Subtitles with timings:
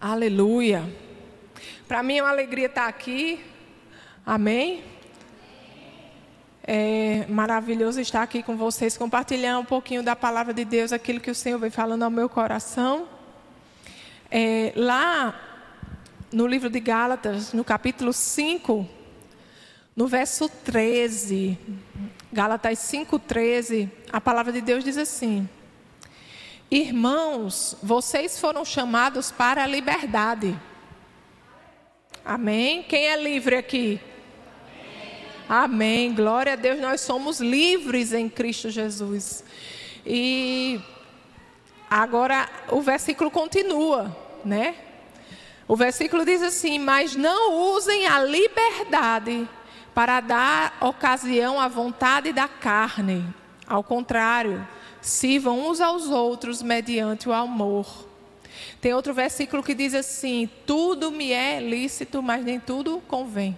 [0.00, 0.88] Aleluia.
[1.88, 3.44] Para mim é uma alegria estar aqui.
[4.24, 4.84] Amém.
[6.62, 11.32] É maravilhoso estar aqui com vocês, compartilhar um pouquinho da palavra de Deus, aquilo que
[11.32, 13.08] o Senhor vem falando ao meu coração.
[14.30, 15.34] É, lá
[16.30, 18.88] no livro de Gálatas, no capítulo 5,
[19.96, 21.58] no verso 13,
[22.32, 25.48] Gálatas 5,13, a palavra de Deus diz assim:
[26.70, 30.54] Irmãos, vocês foram chamados para a liberdade.
[32.22, 32.82] Amém?
[32.82, 33.98] Quem é livre aqui?
[35.48, 36.14] Amém.
[36.14, 39.42] Glória a Deus, nós somos livres em Cristo Jesus.
[40.04, 40.78] E
[41.88, 44.14] agora o versículo continua,
[44.44, 44.74] né?
[45.66, 49.48] O versículo diz assim: Mas não usem a liberdade
[49.94, 53.24] para dar ocasião à vontade da carne.
[53.66, 54.68] Ao contrário,
[55.00, 57.86] sirvam uns aos outros mediante o amor.
[58.80, 63.56] Tem outro versículo que diz assim: Tudo me é lícito, mas nem tudo convém.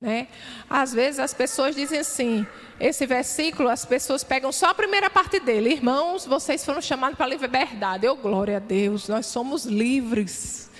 [0.00, 0.28] Né?
[0.68, 2.46] Às vezes as pessoas dizem assim:
[2.78, 5.70] esse versículo, as pessoas pegam só a primeira parte dele.
[5.70, 8.04] Irmãos, vocês foram chamados para a liberdade.
[8.04, 10.70] Eu, glória a Deus, nós somos livres.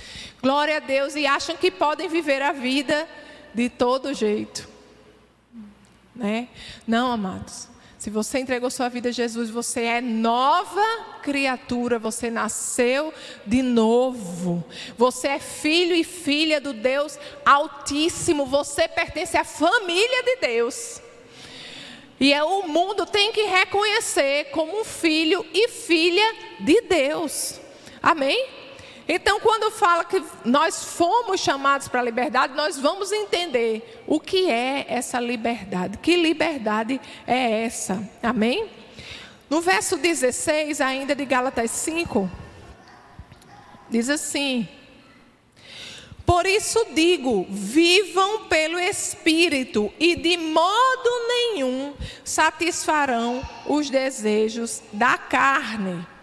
[0.42, 3.08] Glória a Deus, e acham que podem viver a vida
[3.54, 4.68] de todo jeito.
[6.14, 6.48] Né?
[6.86, 7.68] Não, amados.
[8.04, 10.84] Se você entregou sua vida a Jesus, você é nova
[11.22, 13.14] criatura, você nasceu
[13.46, 14.62] de novo.
[14.98, 21.00] Você é filho e filha do Deus Altíssimo, você pertence à família de Deus.
[22.20, 27.58] E é, o mundo tem que reconhecer como um filho e filha de Deus.
[28.02, 28.63] Amém?
[29.06, 34.50] Então, quando fala que nós fomos chamados para a liberdade, nós vamos entender o que
[34.50, 35.98] é essa liberdade.
[35.98, 38.02] Que liberdade é essa?
[38.22, 38.68] Amém?
[39.50, 42.30] No verso 16, ainda de Gálatas 5,
[43.90, 44.66] diz assim:
[46.24, 51.94] Por isso digo, vivam pelo Espírito, e de modo nenhum
[52.24, 56.13] satisfarão os desejos da carne.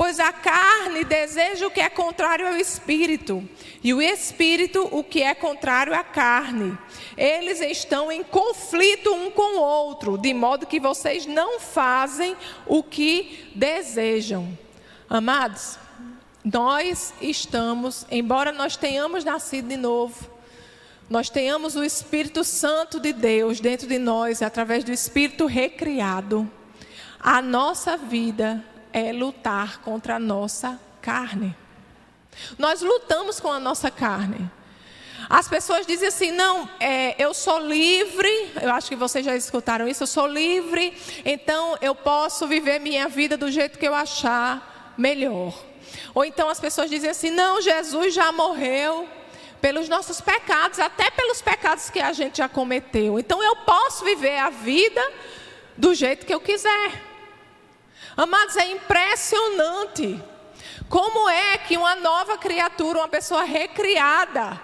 [0.00, 3.46] Pois a carne deseja o que é contrário ao espírito,
[3.84, 6.74] e o espírito o que é contrário à carne.
[7.18, 12.34] Eles estão em conflito um com o outro, de modo que vocês não fazem
[12.66, 14.58] o que desejam.
[15.06, 15.78] Amados,
[16.42, 20.30] nós estamos, embora nós tenhamos nascido de novo,
[21.10, 26.50] nós tenhamos o Espírito Santo de Deus dentro de nós, através do Espírito recriado,
[27.20, 31.56] a nossa vida é lutar contra a nossa carne.
[32.58, 34.50] Nós lutamos com a nossa carne.
[35.28, 39.86] As pessoas dizem assim: não, é, eu sou livre, eu acho que vocês já escutaram
[39.86, 44.94] isso, eu sou livre, então eu posso viver minha vida do jeito que eu achar
[44.96, 45.54] melhor.
[46.14, 49.08] Ou então as pessoas dizem assim: não, Jesus já morreu
[49.60, 53.18] pelos nossos pecados, até pelos pecados que a gente já cometeu.
[53.18, 55.02] Então eu posso viver a vida
[55.76, 57.09] do jeito que eu quiser.
[58.20, 60.22] Amados, é impressionante
[60.90, 64.60] como é que uma nova criatura, uma pessoa recriada,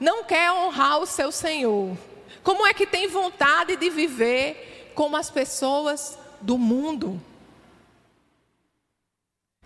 [0.00, 1.94] não quer honrar o seu Senhor.
[2.42, 7.20] Como é que tem vontade de viver como as pessoas do mundo?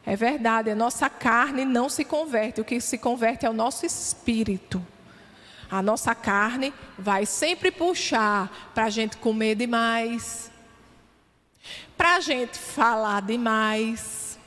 [0.04, 3.86] É verdade, a nossa carne não se converte, o que se converte é o nosso
[3.86, 4.84] espírito.
[5.70, 10.50] A nossa carne vai sempre puxar para a gente comer demais,
[11.97, 14.38] para a gente falar demais,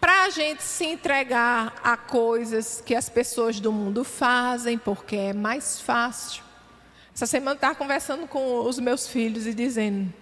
[0.00, 5.32] para a gente se entregar a coisas que as pessoas do mundo fazem, porque é
[5.32, 6.42] mais fácil.
[7.14, 10.12] Essa semana estava conversando com os meus filhos e dizendo: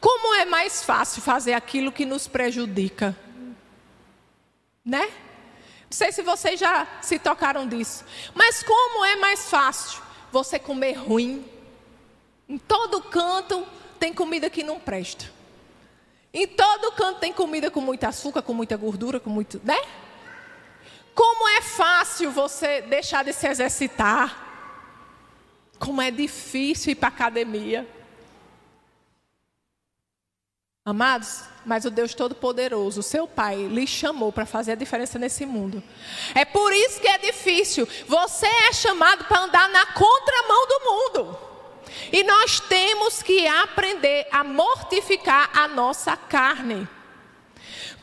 [0.00, 3.16] como é mais fácil fazer aquilo que nos prejudica?
[4.84, 5.06] Né?
[5.06, 8.04] Não sei se vocês já se tocaram disso,
[8.34, 11.53] mas como é mais fácil você comer ruim?
[12.48, 13.66] Em todo canto
[13.98, 15.30] tem comida que não presta.
[16.32, 19.60] Em todo canto tem comida com muito açúcar, com muita gordura, com muito.
[19.64, 19.78] Né?
[21.14, 24.42] Como é fácil você deixar de se exercitar.
[25.78, 27.88] Como é difícil ir para a academia.
[30.84, 35.82] Amados, mas o Deus Todo-Poderoso, seu Pai, lhe chamou para fazer a diferença nesse mundo.
[36.34, 37.88] É por isso que é difícil.
[38.06, 41.53] Você é chamado para andar na contramão do mundo.
[42.12, 46.88] E nós temos que aprender a mortificar a nossa carne.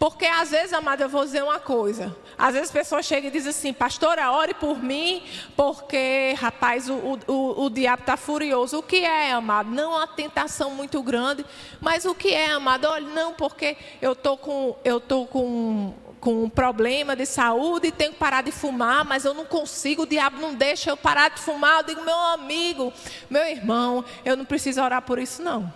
[0.02, 2.18] Porque às vezes, amada, eu vou dizer uma coisa.
[2.36, 5.24] Às vezes as pessoas chegam e dizem assim, pastora, ore por mim,
[5.56, 8.80] porque, rapaz, o, o, o diabo está furioso.
[8.80, 9.70] O que é, amado?
[9.70, 11.46] Não uma tentação muito grande,
[11.80, 12.86] mas o que é, amado?
[12.86, 17.92] Olha, não, porque eu tô com, eu tô com com um problema de saúde e
[17.92, 21.32] tenho que parar de fumar, mas eu não consigo, o diabo não deixa eu parar
[21.32, 21.80] de fumar.
[21.80, 22.94] Eu digo, meu amigo,
[23.30, 25.74] meu irmão, eu não preciso orar por isso, não.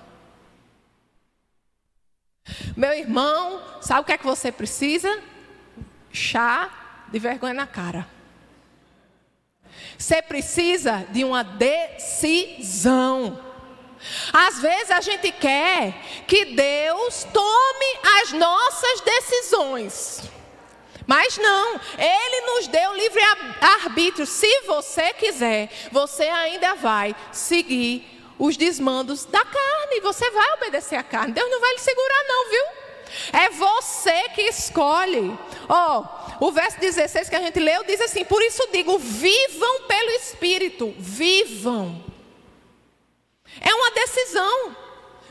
[2.77, 5.19] Meu irmão, sabe o que é que você precisa?
[6.11, 6.69] Chá
[7.11, 8.07] de vergonha na cara.
[9.97, 13.39] Você precisa de uma decisão.
[14.31, 15.93] Às vezes a gente quer
[16.27, 20.21] que Deus tome as nossas decisões.
[21.07, 23.21] Mas não, Ele nos deu livre
[23.61, 24.25] arbítrio.
[24.25, 30.01] Se você quiser, você ainda vai seguir os desmandos da carne.
[30.01, 31.33] Você vai obedecer a carne.
[31.33, 32.85] Deus não vai lhe segurar, não, viu?
[33.33, 35.37] É você que escolhe.
[35.69, 36.03] Ó,
[36.41, 40.09] oh, o verso 16 que a gente leu diz assim: Por isso digo, vivam pelo
[40.11, 40.93] Espírito.
[40.97, 42.03] Vivam.
[43.61, 44.75] É uma decisão.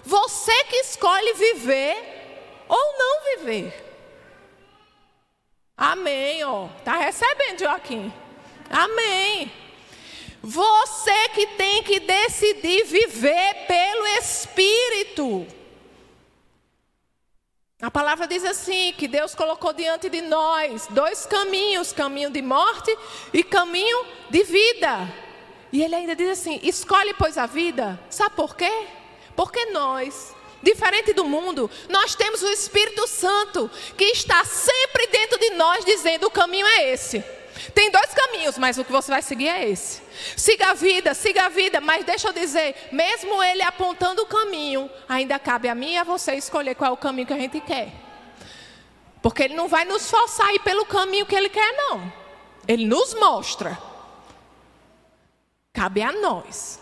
[0.05, 1.97] Você que escolhe viver
[2.69, 3.85] ou não viver.
[5.76, 6.69] Amém, ó.
[6.85, 8.12] Tá recebendo, Joaquim.
[8.71, 9.53] Amém.
[10.43, 15.47] Você que tem que decidir viver pelo Espírito.
[17.81, 22.97] A palavra diz assim: que Deus colocou diante de nós dois caminhos, caminho de morte
[23.32, 25.24] e caminho de vida.
[25.75, 27.99] E ele ainda diz assim: escolhe, pois, a vida.
[28.09, 28.87] Sabe por quê?
[29.35, 30.32] Porque nós
[30.62, 36.26] Diferente do mundo, nós temos o Espírito Santo que está sempre dentro de nós dizendo:
[36.26, 37.23] o caminho é esse.
[37.75, 40.00] Tem dois caminhos, mas o que você vai seguir é esse.
[40.35, 44.91] Siga a vida, siga a vida, mas deixa eu dizer, mesmo ele apontando o caminho,
[45.06, 47.61] ainda cabe a mim e a você escolher qual é o caminho que a gente
[47.61, 47.93] quer.
[49.21, 52.11] Porque ele não vai nos forçar a ir pelo caminho que ele quer, não.
[52.67, 53.79] Ele nos mostra.
[55.75, 56.81] Cabe a nós.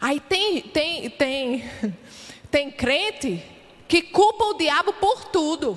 [0.00, 1.64] Aí tem, tem, tem,
[2.50, 3.44] tem crente
[3.88, 5.76] que culpa o diabo por tudo.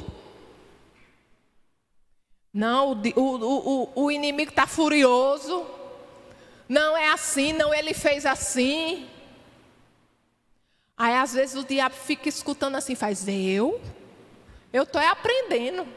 [2.54, 5.66] Não, o, o, o, o inimigo está furioso.
[6.68, 9.10] Não é assim, não, ele fez assim.
[10.96, 13.81] Aí às vezes o diabo fica escutando assim, faz eu?
[14.72, 15.88] Eu estou aprendendo.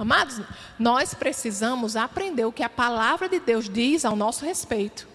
[0.00, 0.40] Amados,
[0.78, 5.06] nós precisamos aprender o que a palavra de Deus diz ao nosso respeito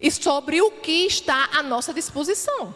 [0.00, 2.74] e sobre o que está à nossa disposição.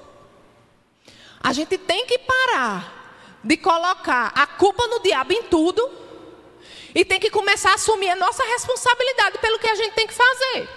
[1.43, 5.91] A gente tem que parar de colocar a culpa no diabo em tudo
[6.95, 10.13] e tem que começar a assumir a nossa responsabilidade pelo que a gente tem que
[10.13, 10.69] fazer.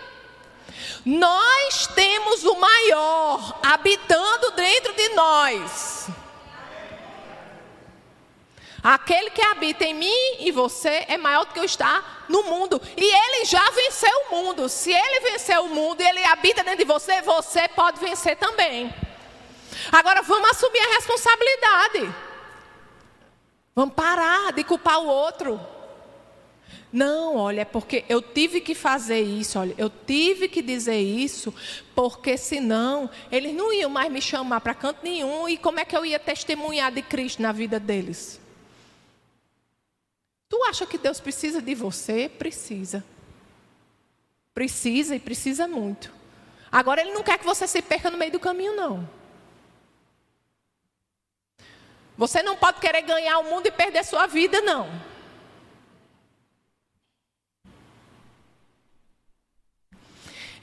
[1.03, 6.07] Nós temos o maior habitando dentro de nós.
[8.83, 12.81] Aquele que habita em mim e você é maior do que eu está no mundo.
[12.97, 14.67] E ele já venceu o mundo.
[14.67, 18.91] Se ele venceu o mundo e ele habita dentro de você, você pode vencer também.
[19.91, 22.15] Agora vamos assumir a responsabilidade.
[23.75, 25.59] Vamos parar de culpar o outro.
[26.91, 31.53] Não, olha, é porque eu tive que fazer isso, olha, eu tive que dizer isso,
[31.95, 35.95] porque senão eles não iam mais me chamar para canto nenhum e como é que
[35.95, 38.40] eu ia testemunhar de Cristo na vida deles?
[40.51, 42.27] Tu acha que Deus precisa de você?
[42.27, 43.01] Precisa.
[44.53, 46.11] Precisa e precisa muito.
[46.69, 49.09] Agora, Ele não quer que você se perca no meio do caminho, não.
[52.17, 54.89] Você não pode querer ganhar o mundo e perder sua vida, não.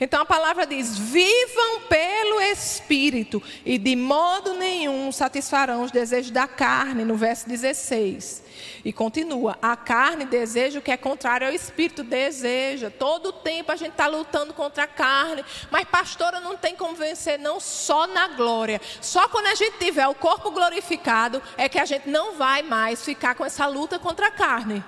[0.00, 6.46] Então a palavra diz: vivam pelo Espírito, e de modo nenhum satisfarão os desejos da
[6.46, 8.42] carne, no verso 16.
[8.84, 12.90] E continua: a carne deseja o que é contrário ao Espírito, deseja.
[12.90, 16.94] Todo o tempo a gente está lutando contra a carne, mas pastora não tem como
[16.94, 18.80] vencer, não só na glória.
[19.00, 23.04] Só quando a gente tiver o corpo glorificado é que a gente não vai mais
[23.04, 24.84] ficar com essa luta contra a carne.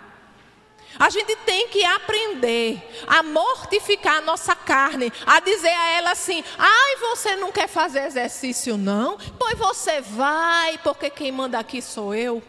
[0.99, 6.43] A gente tem que aprender a mortificar a nossa carne, a dizer a ela assim:
[6.59, 9.17] ai, você não quer fazer exercício, não?
[9.39, 12.43] Pois você vai, porque quem manda aqui sou eu.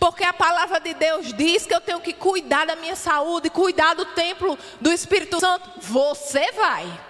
[0.00, 3.94] Porque a palavra de Deus diz que eu tenho que cuidar da minha saúde, cuidar
[3.94, 5.70] do templo do Espírito Santo.
[5.80, 7.00] Você vai.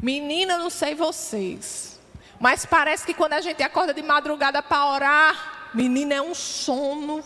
[0.00, 1.98] Menina, não sei vocês,
[2.38, 7.22] mas parece que quando a gente acorda de madrugada para orar, Menina, é um sono.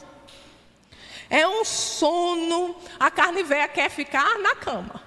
[1.30, 2.76] É um sono.
[2.99, 5.02] A carne velha quer ficar na cama.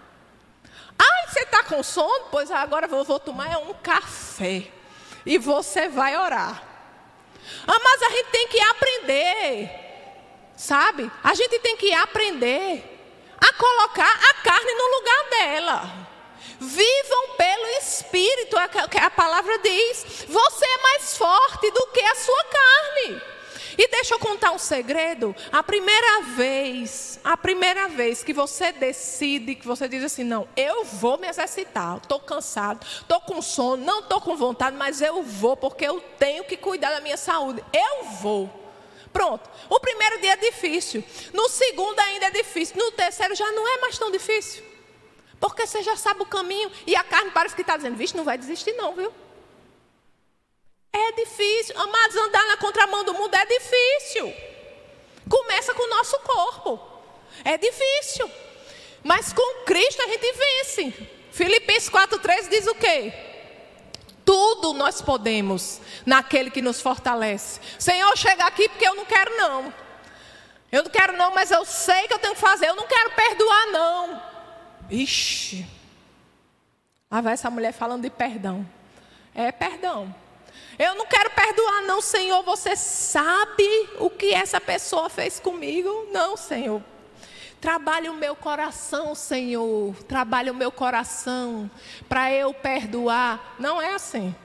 [0.98, 2.26] Ai, você está com sono?
[2.32, 4.68] Pois agora eu vou tomar um café.
[5.26, 6.64] E você vai orar.
[7.68, 9.70] Ah, mas a gente tem que aprender.
[10.56, 11.12] Sabe?
[11.24, 12.96] A gente tem que aprender
[13.38, 16.05] a colocar a carne no lugar dela.
[16.60, 20.26] Vivam pelo Espírito, a palavra diz.
[20.28, 23.22] Você é mais forte do que a sua carne.
[23.78, 25.36] E deixa eu contar um segredo.
[25.52, 30.86] A primeira vez, a primeira vez que você decide, que você diz assim, não, eu
[30.86, 35.58] vou me exercitar, estou cansado, estou com sono, não estou com vontade, mas eu vou
[35.58, 37.64] porque eu tenho que cuidar da minha saúde.
[37.74, 38.50] Eu vou.
[39.12, 39.50] Pronto.
[39.70, 41.04] O primeiro dia é difícil.
[41.34, 42.78] No segundo ainda é difícil.
[42.78, 44.64] No terceiro já não é mais tão difícil.
[45.40, 46.72] Porque você já sabe o caminho.
[46.88, 49.14] E a carne parece que está dizendo: Vixe, não vai desistir, não, viu?
[50.92, 51.78] É difícil.
[51.78, 54.34] Amados, andar na contramão do mundo é difícil.
[55.30, 56.80] Começa com o nosso corpo.
[57.44, 58.30] É difícil.
[59.04, 61.10] Mas com Cristo a gente vence.
[61.32, 63.14] Filipenses 4,13 diz o quê?
[64.24, 67.60] Tudo nós podemos naquele que nos fortalece.
[67.78, 69.74] Senhor, chega aqui porque eu não quero não.
[70.72, 72.68] Eu não quero não, mas eu sei que eu tenho que fazer.
[72.68, 74.35] Eu não quero perdoar não.
[74.90, 75.66] Ixi.
[77.10, 78.66] Lá vai essa mulher falando de perdão.
[79.34, 80.14] É perdão.
[80.78, 82.44] Eu não quero perdoar não, Senhor.
[82.44, 86.08] Você sabe o que essa pessoa fez comigo?
[86.12, 86.82] Não, Senhor.
[87.62, 89.96] Trabalhe o meu coração, Senhor.
[90.04, 91.70] Trabalhe o meu coração
[92.08, 93.56] para eu perdoar.
[93.58, 94.36] Não é assim.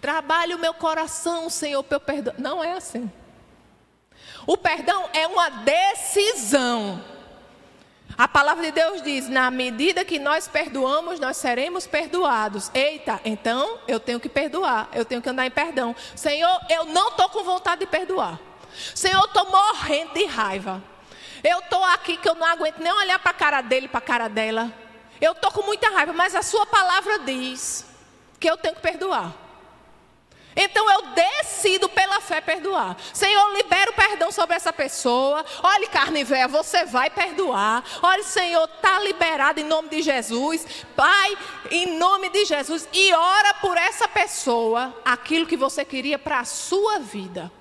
[0.00, 2.38] Trabalhe o meu coração, Senhor, para eu perdoar.
[2.38, 3.10] Não é assim.
[4.46, 7.02] O perdão é uma decisão.
[8.18, 12.70] A palavra de Deus diz: na medida que nós perdoamos, nós seremos perdoados.
[12.72, 15.94] Eita, então eu tenho que perdoar, eu tenho que andar em perdão.
[16.14, 18.40] Senhor, eu não estou com vontade de perdoar.
[18.94, 20.82] Senhor, eu estou morrendo de raiva.
[21.44, 24.02] Eu estou aqui que eu não aguento nem olhar para a cara dele, para a
[24.02, 24.72] cara dela.
[25.20, 27.86] Eu estou com muita raiva, mas a sua palavra diz
[28.40, 29.45] que eu tenho que perdoar.
[30.56, 32.96] Então eu decido pela fé perdoar.
[33.12, 35.44] Senhor, libera o perdão sobre essa pessoa.
[35.62, 37.84] Olhe, carne velha, você vai perdoar.
[38.02, 40.66] Olhe, Senhor, está liberado em nome de Jesus.
[40.96, 41.36] Pai,
[41.70, 42.88] em nome de Jesus.
[42.90, 47.52] E ora por essa pessoa aquilo que você queria para a sua vida.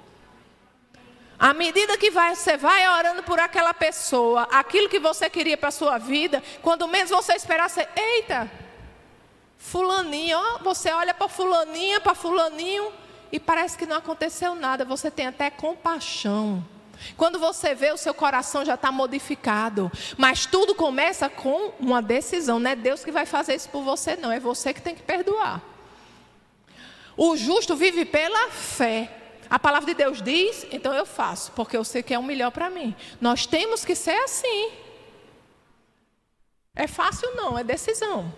[1.37, 5.67] À medida que vai, você vai orando por aquela pessoa, aquilo que você queria para
[5.67, 8.49] a sua vida, quando menos você esperar, você, eita,
[9.57, 12.91] fulaninho, ó, você olha para fulaninha, para fulaninho,
[13.31, 16.63] e parece que não aconteceu nada, você tem até compaixão.
[17.17, 19.91] Quando você vê, o seu coração já está modificado.
[20.17, 22.59] Mas tudo começa com uma decisão.
[22.59, 24.31] Não é Deus que vai fazer isso por você, não.
[24.31, 25.61] É você que tem que perdoar.
[27.17, 29.11] O justo vive pela fé.
[29.49, 32.51] A palavra de Deus diz, então eu faço, porque eu sei que é o melhor
[32.51, 32.95] para mim.
[33.21, 34.71] Nós temos que ser assim.
[36.75, 38.33] É fácil não, é decisão.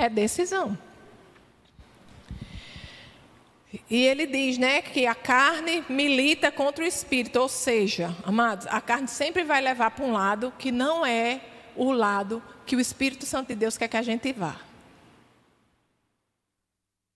[0.00, 0.78] É decisão.
[3.90, 8.80] E ele diz, né, que a carne milita contra o espírito, ou seja, amados, a
[8.80, 11.42] carne sempre vai levar para um lado que não é
[11.76, 14.56] o lado que o Espírito Santo de Deus quer que a gente vá.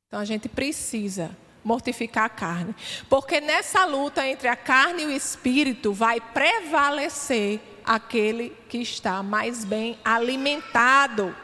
[0.07, 2.76] Então a gente precisa mortificar a carne.
[3.09, 9.64] Porque nessa luta entre a carne e o espírito vai prevalecer aquele que está mais
[9.64, 11.35] bem alimentado.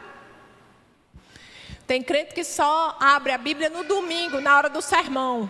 [1.87, 5.49] Tem crente que só abre a Bíblia no domingo, na hora do sermão.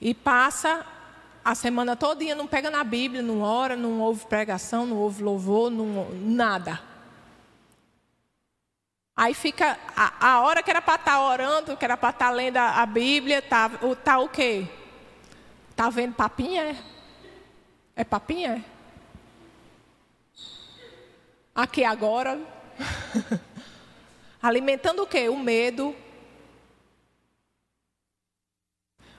[0.00, 0.86] E passa
[1.44, 5.70] a semana todinha, não pega na Bíblia, não ora, não ouve pregação, não ouve louvor,
[5.70, 6.80] não, nada.
[9.16, 12.28] Aí fica a, a hora que era para estar tá orando, que era para estar
[12.28, 14.66] tá lendo a, a Bíblia, tá, o, tá o quê?
[15.76, 16.62] Tá vendo papinha?
[16.64, 16.76] É,
[17.96, 18.64] é papinha?
[21.60, 22.40] Aqui agora.
[24.40, 25.28] Alimentando o quê?
[25.28, 25.94] O medo.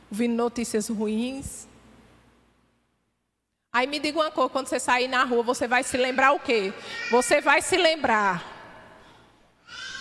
[0.09, 1.67] Ouvindo notícias ruins.
[3.71, 6.39] Aí me diga uma coisa, quando você sair na rua, você vai se lembrar o
[6.39, 6.73] quê?
[7.11, 8.43] Você vai se lembrar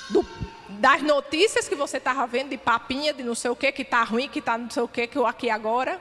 [0.08, 0.26] do,
[0.70, 4.02] das notícias que você estava vendo, de papinha, de não sei o que, que está
[4.02, 6.00] ruim, que está não sei o que, que eu aqui agora?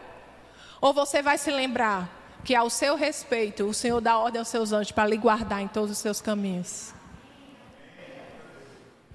[0.79, 4.72] Ou você vai se lembrar que ao seu respeito, o Senhor dá ordem aos seus
[4.72, 6.93] anjos para lhe guardar em todos os seus caminhos?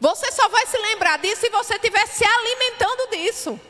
[0.01, 3.61] Você só vai se lembrar disso se você estiver se alimentando disso.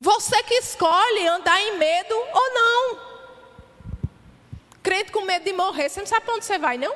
[0.00, 3.00] Você que escolhe andar em medo ou não.
[4.82, 6.94] Crente com medo de morrer, você não sabe para onde você vai, não?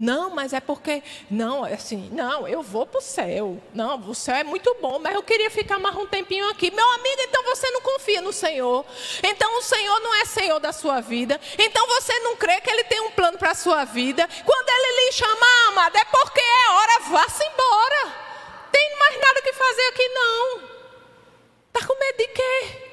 [0.00, 1.02] Não, mas é porque.
[1.30, 3.62] Não, assim, não, eu vou para o céu.
[3.74, 6.70] Não, o céu é muito bom, mas eu queria ficar mais um tempinho aqui.
[6.70, 8.86] Meu amigo, então você não confia no Senhor.
[9.22, 11.38] Então o Senhor não é Senhor da sua vida.
[11.58, 14.26] Então você não crê que Ele tem um plano para a sua vida.
[14.42, 18.14] Quando Ele lhe chamar, amado, é porque é hora, vá-se embora.
[18.72, 20.60] Tem mais nada que fazer aqui, não.
[21.66, 22.90] Está com medo de quê?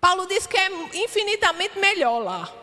[0.00, 2.57] Paulo diz que é infinitamente melhor lá.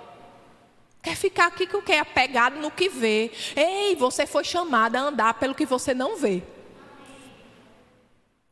[1.05, 1.93] Quer ficar aqui com o quê?
[1.93, 3.31] Apegado no que vê.
[3.55, 6.41] Ei, você foi chamada a andar pelo que você não vê.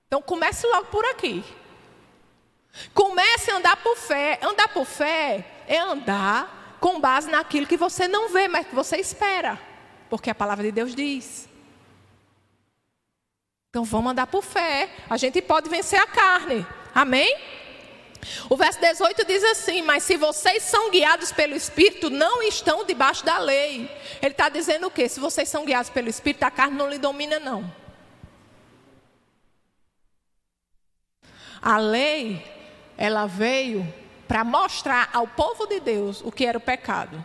[0.05, 1.43] Então comece logo por aqui.
[2.93, 4.37] Comece a andar por fé.
[4.39, 8.97] Andar por fé é andar com base naquilo que você não vê, mas que você
[8.97, 9.59] espera.
[10.07, 11.49] Porque a palavra de Deus diz.
[13.71, 14.91] Então vamos andar por fé.
[15.09, 16.63] A gente pode vencer a carne.
[16.93, 17.35] Amém?
[18.49, 23.25] O verso 18 diz assim: Mas se vocês são guiados pelo Espírito, não estão debaixo
[23.25, 23.89] da lei.
[24.21, 25.07] Ele está dizendo o quê?
[25.09, 27.73] Se vocês são guiados pelo Espírito, a carne não lhe domina, não.
[31.61, 32.45] A lei,
[32.97, 33.91] ela veio
[34.27, 37.23] para mostrar ao povo de Deus o que era o pecado.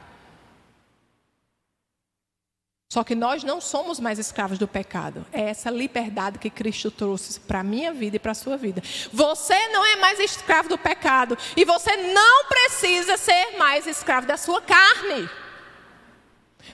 [2.91, 5.27] Só que nós não somos mais escravos do pecado.
[5.31, 8.83] É essa liberdade que Cristo trouxe para a minha vida e para a sua vida.
[9.13, 11.37] Você não é mais escravo do pecado.
[11.55, 15.29] E você não precisa ser mais escravo da sua carne.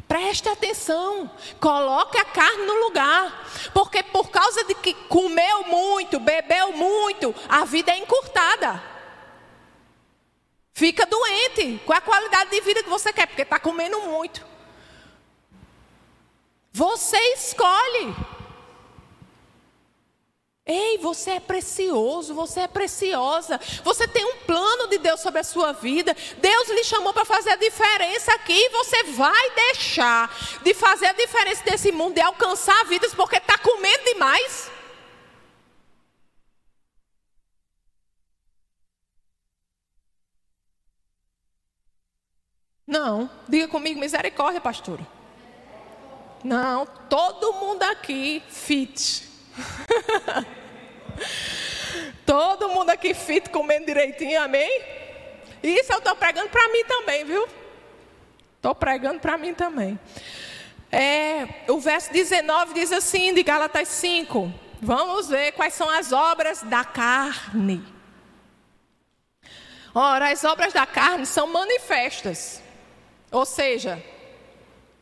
[0.07, 1.31] Preste atenção,
[1.61, 7.65] coloque a carne no lugar, porque por causa de que comeu muito, bebeu muito, a
[7.65, 8.83] vida é encurtada.
[10.73, 11.81] Fica doente.
[11.87, 13.27] Qual a qualidade de vida que você quer?
[13.27, 14.54] Porque está comendo muito.
[16.75, 18.17] Você escolhe.
[20.67, 23.61] Ei, você é precioso, você é preciosa.
[23.85, 26.17] Você tem um plano de Deus sobre a sua vida.
[26.39, 28.69] Deus lhe chamou para fazer a diferença aqui.
[28.71, 30.29] Você vai deixar
[30.65, 34.69] de fazer a diferença desse mundo, de alcançar vidas, porque está comendo demais?
[42.85, 43.31] Não.
[43.49, 45.07] Diga comigo, misericórdia, pastora.
[46.45, 49.27] Não, todo mundo aqui fit.
[52.27, 54.83] todo mundo aqui fit, comendo direitinho, amém?
[55.63, 57.49] Isso eu estou pregando para mim também, viu?
[58.57, 59.99] Estou pregando para mim também.
[60.93, 64.53] É, o verso 19 diz assim, de Gálatas 5.
[64.83, 67.83] Vamos ver quais são as obras da carne.
[69.95, 72.63] Ora, as obras da carne são manifestas.
[73.33, 74.03] Ou seja,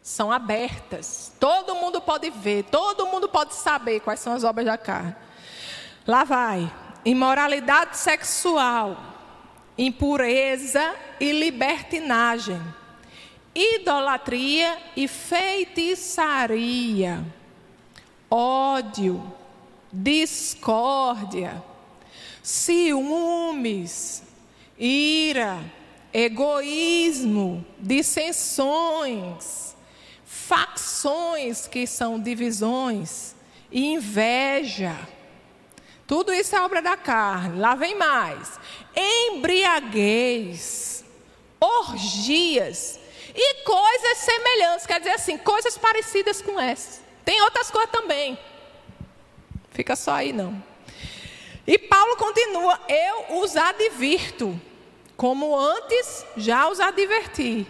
[0.03, 1.33] são abertas.
[1.39, 5.15] Todo mundo pode ver, todo mundo pode saber quais são as obras da carne.
[6.07, 6.69] Lá vai:
[7.05, 8.97] imoralidade sexual,
[9.79, 12.61] impureza e libertinagem,
[13.55, 17.25] idolatria e feitiçaria,
[18.29, 19.33] ódio,
[19.93, 21.63] discórdia,
[22.43, 24.25] ciúmes,
[24.77, 25.61] ira,
[26.13, 29.72] egoísmo, dissensões
[30.43, 33.35] facções que são divisões,
[33.71, 34.97] e inveja.
[36.07, 37.59] Tudo isso é obra da carne.
[37.59, 38.61] Lá vem mais.
[38.95, 41.05] Embriaguez,
[41.59, 43.01] orgias
[43.35, 47.01] e coisas semelhantes, quer dizer assim, coisas parecidas com essas.
[47.25, 48.39] Tem outras coisas também.
[49.71, 50.63] Fica só aí não.
[51.67, 54.61] E Paulo continua: Eu os advirto,
[55.17, 57.67] como antes já os adverti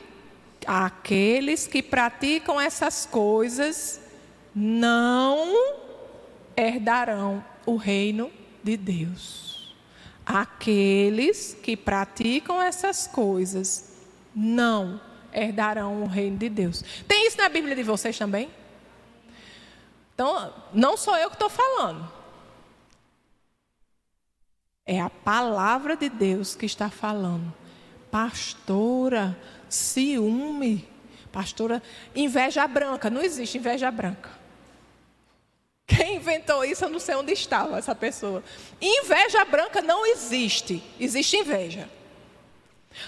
[0.67, 4.01] aqueles que praticam essas coisas
[4.55, 5.83] não
[6.57, 8.31] herdarão o reino
[8.63, 9.75] de Deus.
[10.25, 13.93] Aqueles que praticam essas coisas
[14.35, 15.01] não
[15.33, 16.85] herdarão o reino de Deus.
[17.09, 18.51] Tem isso na Bíblia de vocês também?
[20.15, 22.09] Então, não sou eu que estou falando.
[24.85, 27.53] É a palavra de Deus que está falando.
[28.11, 29.37] Pastora,
[29.73, 30.87] ciúme.
[31.33, 31.83] Pastora,
[32.15, 33.09] inveja branca.
[33.09, 34.31] Não existe inveja branca.
[35.87, 38.43] Quem inventou isso, eu não sei onde estava essa pessoa.
[38.81, 40.83] Inveja branca não existe.
[41.01, 41.89] Existe inveja.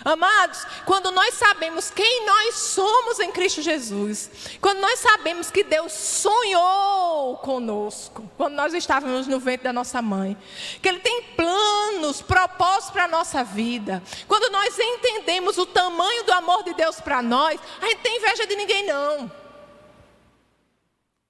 [0.04, 5.92] Amados, quando nós sabemos quem nós somos em Cristo Jesus, quando nós sabemos que Deus
[5.92, 10.36] sonhou conosco, quando nós estávamos no ventre da nossa mãe,
[10.80, 16.32] que Ele tem planos, propósitos para a nossa vida, quando nós entendemos o tamanho do
[16.32, 19.43] amor de Deus para nós, a gente tem inveja de ninguém, não.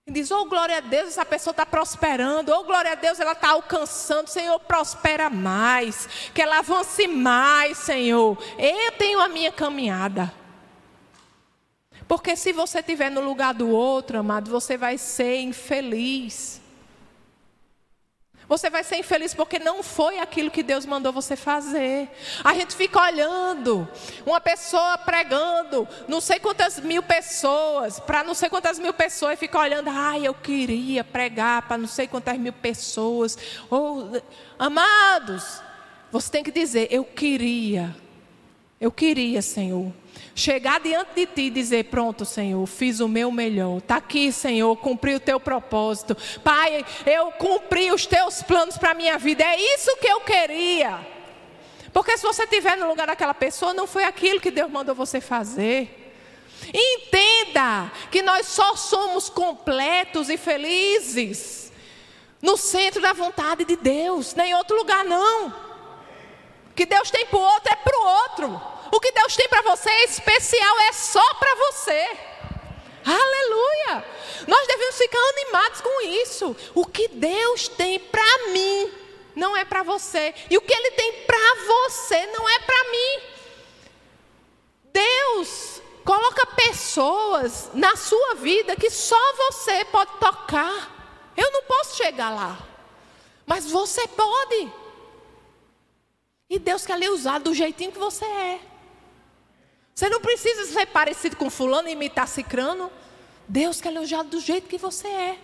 [0.06, 3.32] E diz, oh glória a Deus, essa pessoa está prosperando, oh glória a Deus, ela
[3.32, 8.36] está alcançando, Senhor, prospera mais, que ela avance mais, Senhor.
[8.58, 10.32] Eu tenho a minha caminhada.
[12.06, 16.60] Porque se você estiver no lugar do outro, amado, você vai ser infeliz.
[18.54, 22.08] Você vai ser infeliz porque não foi aquilo que Deus mandou você fazer.
[22.44, 23.88] A gente fica olhando
[24.24, 29.36] uma pessoa pregando, não sei quantas mil pessoas, para não sei quantas mil pessoas, e
[29.36, 33.36] fica olhando, ai, eu queria pregar para não sei quantas mil pessoas.
[33.68, 34.20] Oh,
[34.56, 35.60] amados,
[36.12, 37.92] você tem que dizer, eu queria,
[38.80, 39.92] eu queria, Senhor
[40.34, 43.78] chegar diante de ti e dizer: Pronto, Senhor, fiz o meu melhor.
[43.78, 46.16] Está aqui, Senhor, cumpri o teu propósito.
[46.42, 49.44] Pai, eu cumpri os teus planos para a minha vida.
[49.44, 51.06] É isso que eu queria.
[51.92, 55.20] Porque se você estiver no lugar daquela pessoa, não foi aquilo que Deus mandou você
[55.20, 56.00] fazer.
[56.72, 61.72] Entenda que nós só somos completos e felizes
[62.42, 65.48] no centro da vontade de Deus, nem em outro lugar não.
[65.48, 68.73] O que Deus tem para o outro é para o outro.
[68.94, 72.16] O que Deus tem para você é especial, é só para você.
[73.04, 74.04] Aleluia!
[74.46, 76.56] Nós devemos ficar animados com isso.
[76.76, 78.92] O que Deus tem para mim
[79.34, 80.32] não é para você.
[80.48, 83.22] E o que Ele tem para você não é para mim.
[84.92, 91.32] Deus coloca pessoas na sua vida que só você pode tocar.
[91.36, 92.64] Eu não posso chegar lá.
[93.44, 94.72] Mas você pode.
[96.48, 98.73] E Deus quer lhe usar do jeitinho que você é.
[99.94, 102.90] Você não precisa ser parecido com fulano e imitar cicrano.
[103.46, 105.38] Deus quer elogiar do jeito que você é.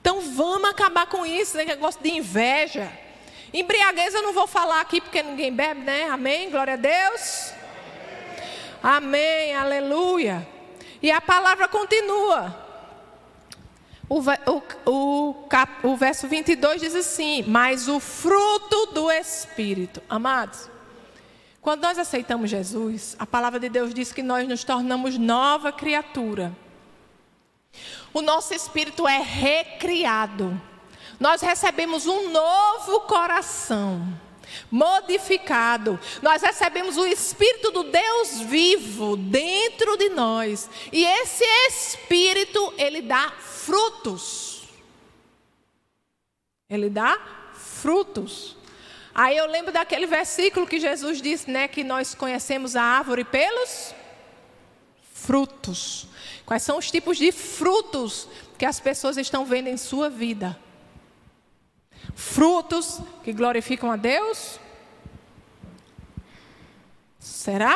[0.00, 2.92] Então vamos acabar com isso, esse negócio de inveja.
[3.52, 6.04] Embriaguez eu não vou falar aqui porque ninguém bebe, né?
[6.08, 6.50] Amém?
[6.50, 7.52] Glória a Deus.
[8.80, 10.46] Amém, aleluia.
[11.02, 12.64] E a palavra continua.
[14.08, 15.48] O, o, o,
[15.82, 20.70] o verso 22 diz assim: Mas o fruto do Espírito, amados,
[21.66, 26.56] quando nós aceitamos Jesus, a palavra de Deus diz que nós nos tornamos nova criatura.
[28.14, 30.62] O nosso espírito é recriado.
[31.18, 34.00] Nós recebemos um novo coração
[34.70, 35.98] modificado.
[36.22, 40.70] Nós recebemos o Espírito do Deus vivo dentro de nós.
[40.92, 44.68] E esse Espírito, ele dá frutos.
[46.70, 47.18] Ele dá
[47.54, 48.55] frutos.
[49.18, 53.94] Aí eu lembro daquele versículo que Jesus disse, né, que nós conhecemos a árvore pelos
[55.10, 56.06] frutos.
[56.44, 60.60] Quais são os tipos de frutos que as pessoas estão vendo em sua vida?
[62.14, 64.60] Frutos que glorificam a Deus?
[67.18, 67.74] Será?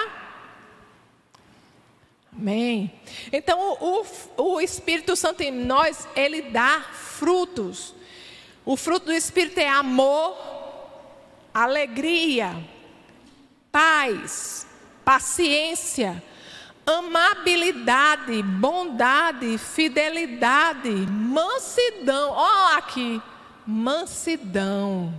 [2.37, 2.93] Amém.
[3.33, 4.05] Então, o,
[4.37, 7.95] o Espírito Santo em nós, ele dá frutos.
[8.63, 10.60] O fruto do Espírito é amor,
[11.53, 12.57] alegria,
[13.71, 14.67] paz,
[15.05, 16.23] paciência,
[16.87, 22.31] amabilidade, bondade, fidelidade, mansidão.
[22.33, 23.21] Ó, aqui,
[23.67, 25.13] mansidão.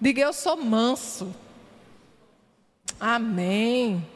[0.00, 1.34] Diga eu sou manso.
[3.00, 4.06] Amém.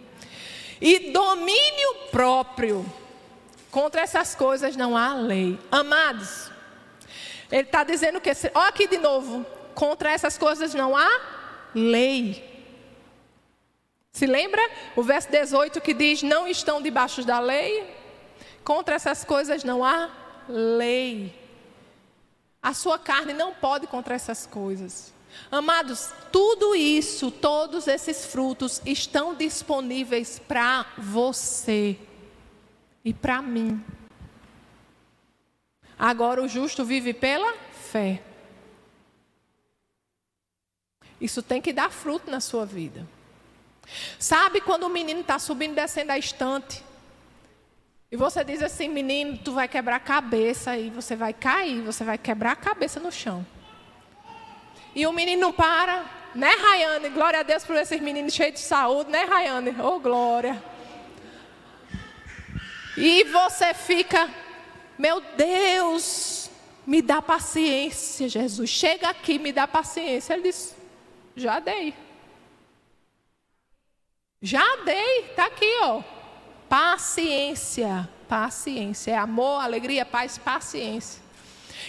[0.80, 2.84] E domínio próprio.
[3.70, 5.58] Contra essas coisas não há lei.
[5.70, 6.50] Amados,
[7.50, 8.30] ele está dizendo que.
[8.54, 11.08] Olha aqui de novo contra essas coisas não há
[11.74, 12.50] lei.
[14.12, 14.62] Se lembra
[14.94, 17.86] o verso 18 que diz: Não estão debaixo da lei?
[18.62, 20.10] Contra essas coisas não há
[20.48, 21.38] lei.
[22.62, 25.12] A sua carne não pode contra essas coisas.
[25.50, 31.98] Amados, tudo isso, todos esses frutos estão disponíveis para você
[33.04, 33.82] e para mim.
[35.98, 38.22] Agora o justo vive pela fé.
[41.22, 43.06] Isso tem que dar fruto na sua vida.
[44.18, 46.82] Sabe quando o menino está subindo e descendo a estante?
[48.10, 52.02] E você diz assim, menino, tu vai quebrar a cabeça e você vai cair, você
[52.02, 53.46] vai quebrar a cabeça no chão.
[54.96, 56.04] E o menino não para,
[56.34, 57.08] né, Rayane?
[57.10, 59.76] Glória a Deus por esses meninos cheios de saúde, né, Rayane?
[59.80, 60.60] Oh, glória.
[62.96, 64.28] E você fica,
[64.98, 66.50] meu Deus,
[66.84, 68.68] me dá paciência, Jesus.
[68.68, 70.34] Chega aqui, me dá paciência.
[70.34, 70.81] Ele diz,
[71.36, 71.94] já dei.
[74.40, 76.02] Já dei, está aqui, ó.
[76.68, 79.12] Paciência, paciência.
[79.12, 81.22] É amor, alegria, paz, paciência.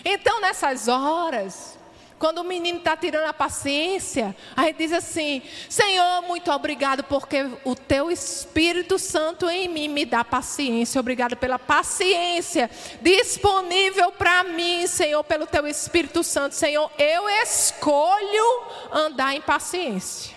[0.05, 1.77] Então, nessas horas,
[2.23, 7.45] quando o menino está tirando a paciência, a gente diz assim: Senhor, muito obrigado, porque
[7.65, 11.01] o teu Espírito Santo em mim me dá paciência.
[11.01, 16.55] Obrigado pela paciência disponível para mim, Senhor, pelo teu Espírito Santo.
[16.55, 20.33] Senhor, eu escolho andar em paciência.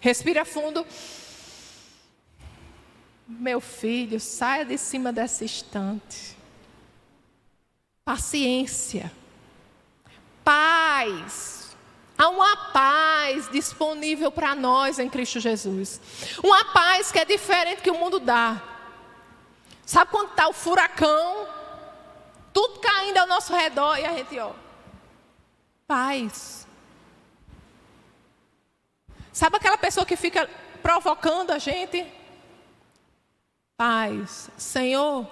[0.00, 0.84] Respira fundo.
[3.28, 6.36] Meu filho, saia de cima dessa estante.
[8.04, 9.19] Paciência.
[10.50, 11.76] Paz.
[12.18, 16.00] Há uma paz disponível para nós em Cristo Jesus.
[16.42, 18.60] Uma paz que é diferente que o mundo dá.
[19.86, 21.46] Sabe quando está o furacão?
[22.52, 24.50] Tudo caindo ao nosso redor e a gente, ó.
[25.86, 26.66] Paz.
[29.32, 30.50] Sabe aquela pessoa que fica
[30.82, 32.04] provocando a gente?
[33.76, 34.50] Paz.
[34.58, 35.28] Senhor,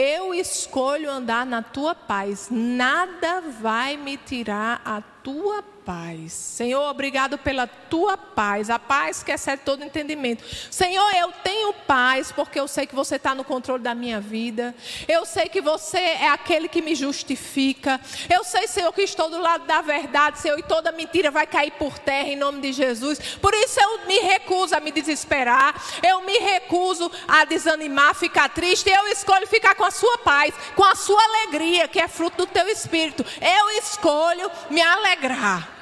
[0.00, 2.46] eu escolho andar na tua paz.
[2.52, 6.32] Nada vai me tirar a tua paz paz.
[6.32, 10.44] Senhor, obrigado pela tua paz, a paz que excede todo entendimento.
[10.70, 14.74] Senhor, eu tenho paz porque eu sei que você está no controle da minha vida.
[15.08, 17.98] Eu sei que você é aquele que me justifica.
[18.28, 21.70] Eu sei, Senhor, que estou do lado da verdade, Senhor, e toda mentira vai cair
[21.70, 23.18] por terra em nome de Jesus.
[23.40, 25.74] Por isso eu me recuso a me desesperar.
[26.06, 28.90] Eu me recuso a desanimar, ficar triste.
[28.90, 32.46] Eu escolho ficar com a sua paz, com a sua alegria, que é fruto do
[32.46, 33.24] teu espírito.
[33.40, 35.77] Eu escolho me alegrar.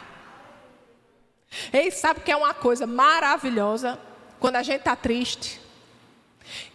[1.72, 3.98] Ei, sabe que é uma coisa maravilhosa
[4.38, 5.61] quando a gente está triste?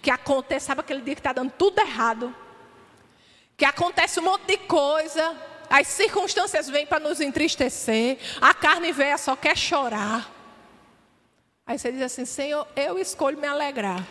[0.02, 2.36] Que acontece, sabe aquele dia que está dando tudo errado?
[3.56, 5.38] Que acontece um monte de coisa,
[5.70, 10.30] as circunstâncias vêm para nos entristecer, a carne velha só quer chorar.
[11.66, 14.06] Aí você diz assim: Senhor, eu escolho me alegrar.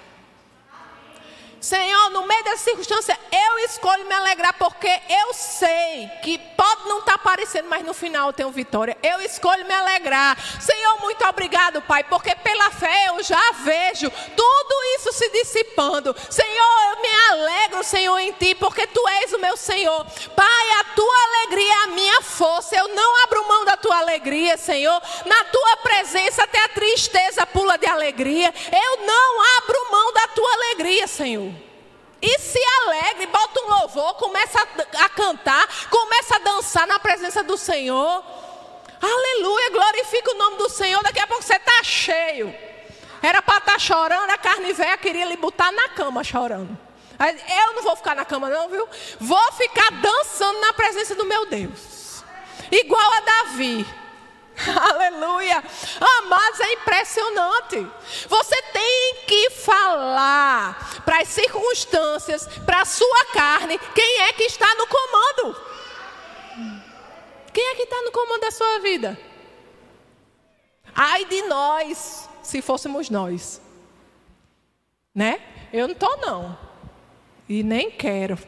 [1.60, 7.00] Senhor, no meio dessa circunstância, eu escolho me alegrar porque eu sei que pode não
[7.00, 8.96] estar tá aparecendo, mas no final eu tenho vitória.
[9.02, 10.38] Eu escolho me alegrar.
[10.58, 16.16] Senhor, muito obrigado, Pai, porque pela fé eu já vejo tudo isso se dissipando.
[16.30, 20.06] Senhor, eu me alegro, Senhor, em Ti, porque Tu és o meu Senhor.
[20.34, 22.74] Pai, a Tua alegria é a minha força.
[22.74, 25.00] Eu não abro mão da Tua alegria, Senhor.
[25.26, 28.52] Na Tua presença até a tristeza pula de alegria.
[28.72, 31.49] Eu não abro mão da Tua alegria, Senhor.
[32.22, 37.42] E se alegre, bota um louvor, começa a, a cantar, começa a dançar na presença
[37.42, 38.24] do Senhor.
[39.00, 41.02] Aleluia, glorifica o nome do Senhor.
[41.02, 42.54] Daqui a pouco você está cheio.
[43.22, 46.76] Era para estar tá chorando, a carne velha queria lhe botar na cama chorando.
[47.18, 48.88] Eu não vou ficar na cama, não, viu?
[49.18, 52.24] Vou ficar dançando na presença do meu Deus.
[52.70, 53.86] Igual a Davi.
[54.90, 55.62] Aleluia.
[56.18, 57.86] Amados, é impressionante.
[58.28, 64.74] Você tem que falar para as circunstâncias, para a sua carne, quem é que está
[64.74, 65.70] no comando.
[67.52, 69.18] Quem é que está no comando da sua vida?
[70.94, 73.60] Ai de nós, se fôssemos nós.
[75.14, 75.40] Né?
[75.72, 76.58] Eu não estou, não.
[77.48, 78.38] E nem quero.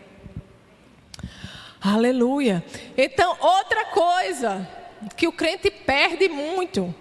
[1.81, 2.65] Aleluia.
[2.97, 4.69] Então, outra coisa
[5.17, 6.95] que o crente perde muito,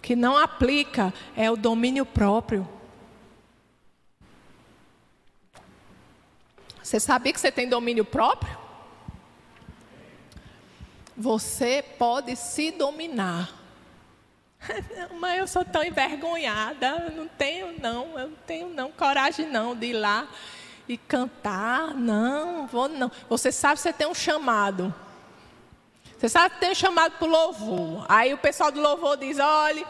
[0.00, 2.66] que não aplica, é o domínio próprio.
[6.82, 8.56] Você sabia que você tem domínio próprio?
[11.16, 13.52] Você pode se dominar.
[15.20, 19.76] Mas eu sou tão envergonhada, eu não tenho não, eu não tenho não coragem não
[19.76, 20.28] de ir lá
[20.88, 23.10] e cantar, não, vou não.
[23.28, 24.94] Você sabe que você tem um chamado.
[26.18, 28.04] Você sabe que tem chamado para o louvor.
[28.08, 29.86] Aí o pessoal do louvor diz: olha,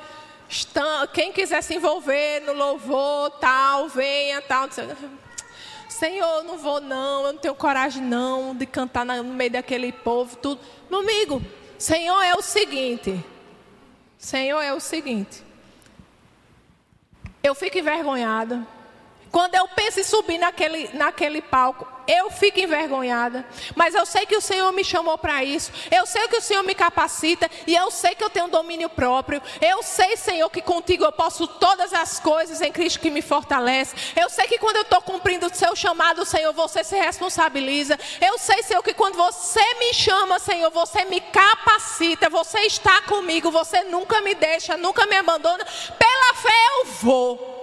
[1.13, 4.69] quem quiser se envolver no louvor, tal, venha, tal.
[5.89, 10.37] Senhor, não vou não, eu não tenho coragem não de cantar no meio daquele povo,
[10.37, 10.61] tudo.
[10.91, 11.43] Meu amigo,
[11.79, 13.25] Senhor é o seguinte.
[14.19, 15.43] Senhor é o seguinte.
[17.43, 18.67] Eu fico envergonhada.
[19.31, 23.45] Quando eu penso em subir naquele, naquele palco, eu fico envergonhada.
[23.77, 25.71] Mas eu sei que o Senhor me chamou para isso.
[25.91, 27.51] Eu sei que o Senhor me capacita.
[27.67, 29.43] E eu sei que eu tenho domínio próprio.
[29.61, 33.95] Eu sei, Senhor, que contigo eu posso todas as coisas em Cristo que me fortalece.
[34.17, 37.99] Eu sei que quando eu estou cumprindo o seu chamado, Senhor, você se responsabiliza.
[38.27, 42.31] Eu sei, Senhor, que quando você me chama, Senhor, você me capacita.
[42.31, 43.51] Você está comigo.
[43.51, 45.63] Você nunca me deixa, nunca me abandona.
[45.99, 47.59] Pela fé eu vou.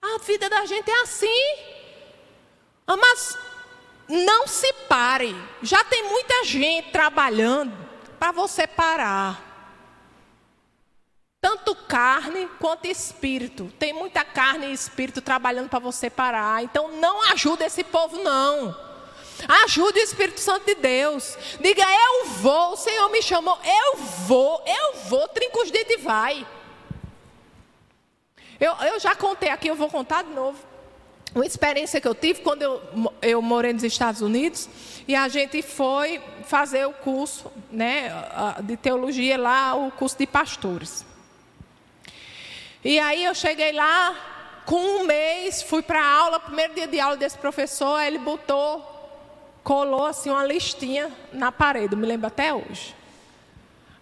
[0.00, 1.77] A vida da gente é assim.
[2.88, 3.38] Ah, mas
[4.08, 5.36] não se pare.
[5.62, 7.76] Já tem muita gente trabalhando
[8.18, 9.44] para você parar.
[11.38, 13.70] Tanto carne quanto espírito.
[13.78, 16.64] Tem muita carne e espírito trabalhando para você parar.
[16.64, 18.74] Então não ajuda esse povo, não.
[19.64, 21.36] Ajude o Espírito Santo de Deus.
[21.60, 22.72] Diga, eu vou.
[22.72, 23.56] O Senhor me chamou.
[23.62, 24.64] Eu vou.
[24.66, 25.28] Eu vou.
[25.28, 26.44] Trinca os dedos e vai.
[28.58, 30.58] Eu, eu já contei aqui, eu vou contar de novo.
[31.34, 34.68] Uma experiência que eu tive quando eu, eu morei nos Estados Unidos
[35.06, 38.10] e a gente foi fazer o curso né,
[38.62, 41.04] de teologia lá, o curso de pastores.
[42.84, 44.14] E aí eu cheguei lá,
[44.64, 48.84] com um mês, fui para a aula, primeiro dia de aula desse professor, ele botou,
[49.64, 52.94] colou assim uma listinha na parede, me lembro até hoje.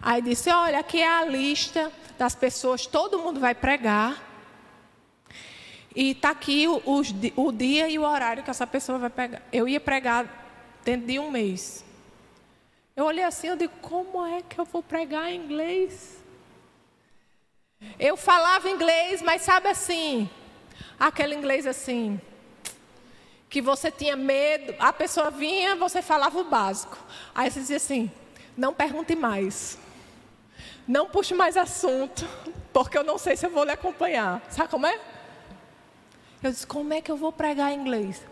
[0.01, 4.26] Aí disse: Olha, aqui é a lista das pessoas, todo mundo vai pregar.
[5.97, 7.01] E está aqui o, o,
[7.47, 9.41] o, dia e o horário que essa pessoa vai pegar.
[9.51, 10.27] Eu ia pregar
[10.85, 11.83] dentro de um mês.
[12.95, 16.23] Eu olhei assim, eu digo, como é que eu vou pregar em inglês?
[17.97, 20.29] Eu falava inglês, mas sabe assim,
[20.99, 22.21] aquele inglês assim,
[23.49, 26.95] que você tinha medo, a pessoa vinha, você falava o básico.
[27.33, 28.11] Aí você dizia assim,
[28.55, 29.79] não pergunte mais.
[30.87, 32.23] Não puxe mais assunto,
[32.71, 34.43] porque eu não sei se eu vou lhe acompanhar.
[34.51, 35.16] Sabe como é?
[36.41, 38.23] Eu disse: como é que eu vou pregar inglês?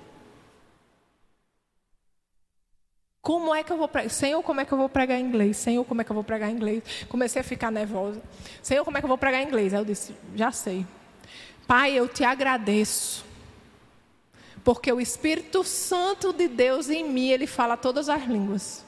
[3.22, 4.10] Como é que eu vou pregar?
[4.12, 5.58] Senhor, como é que eu vou pregar inglês?
[5.58, 6.84] Senhor, como é que eu vou pregar inglês?
[7.10, 8.22] Comecei a ficar nervosa.
[8.62, 9.74] Senhor, como é que eu vou pregar inglês?
[9.74, 10.86] Aí eu disse: já sei.
[11.66, 13.26] Pai, eu te agradeço.
[14.64, 18.85] Porque o Espírito Santo de Deus em mim, ele fala todas as línguas.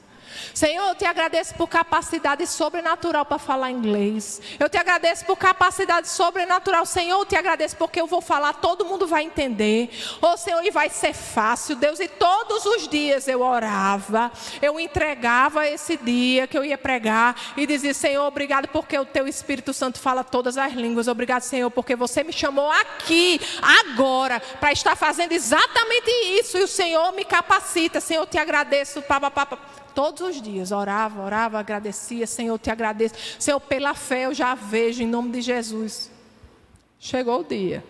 [0.54, 4.40] Senhor, eu te agradeço por capacidade sobrenatural para falar inglês.
[4.58, 6.84] Eu te agradeço por capacidade sobrenatural.
[6.86, 9.90] Senhor, eu te agradeço porque eu vou falar, todo mundo vai entender.
[10.20, 12.00] Oh, Senhor, e vai ser fácil, Deus.
[12.00, 17.66] E todos os dias eu orava, eu entregava esse dia que eu ia pregar e
[17.66, 21.08] dizia: Senhor, obrigado porque o teu Espírito Santo fala todas as línguas.
[21.08, 26.58] Obrigado, Senhor, porque você me chamou aqui, agora, para estar fazendo exatamente isso.
[26.58, 28.00] E o Senhor me capacita.
[28.00, 29.02] Senhor, eu te agradeço.
[29.02, 29.58] Pá, pá, pá,
[29.98, 32.24] Todos os dias orava, orava, agradecia.
[32.24, 33.16] Senhor, te agradeço.
[33.36, 36.08] Senhor, pela fé eu já vejo em nome de Jesus.
[37.00, 37.84] Chegou o dia.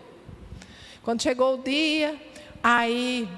[1.03, 2.19] Quando chegou o dia,
[2.63, 3.29] aí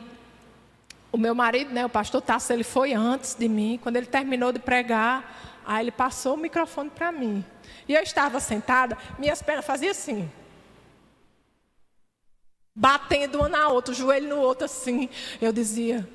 [1.11, 3.77] o meu marido, né, o pastor Tasso, ele foi antes de mim.
[3.83, 7.45] Quando ele terminou de pregar, aí ele passou o microfone para mim.
[7.89, 10.31] E eu estava sentada, minhas pernas faziam assim.
[12.73, 15.09] Batendo uma na outra, o joelho no outro assim.
[15.43, 16.09] Eu dizia,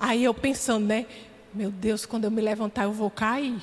[0.00, 1.04] aí eu pensando, né?
[1.52, 3.60] Meu Deus, quando eu me levantar, eu vou cair.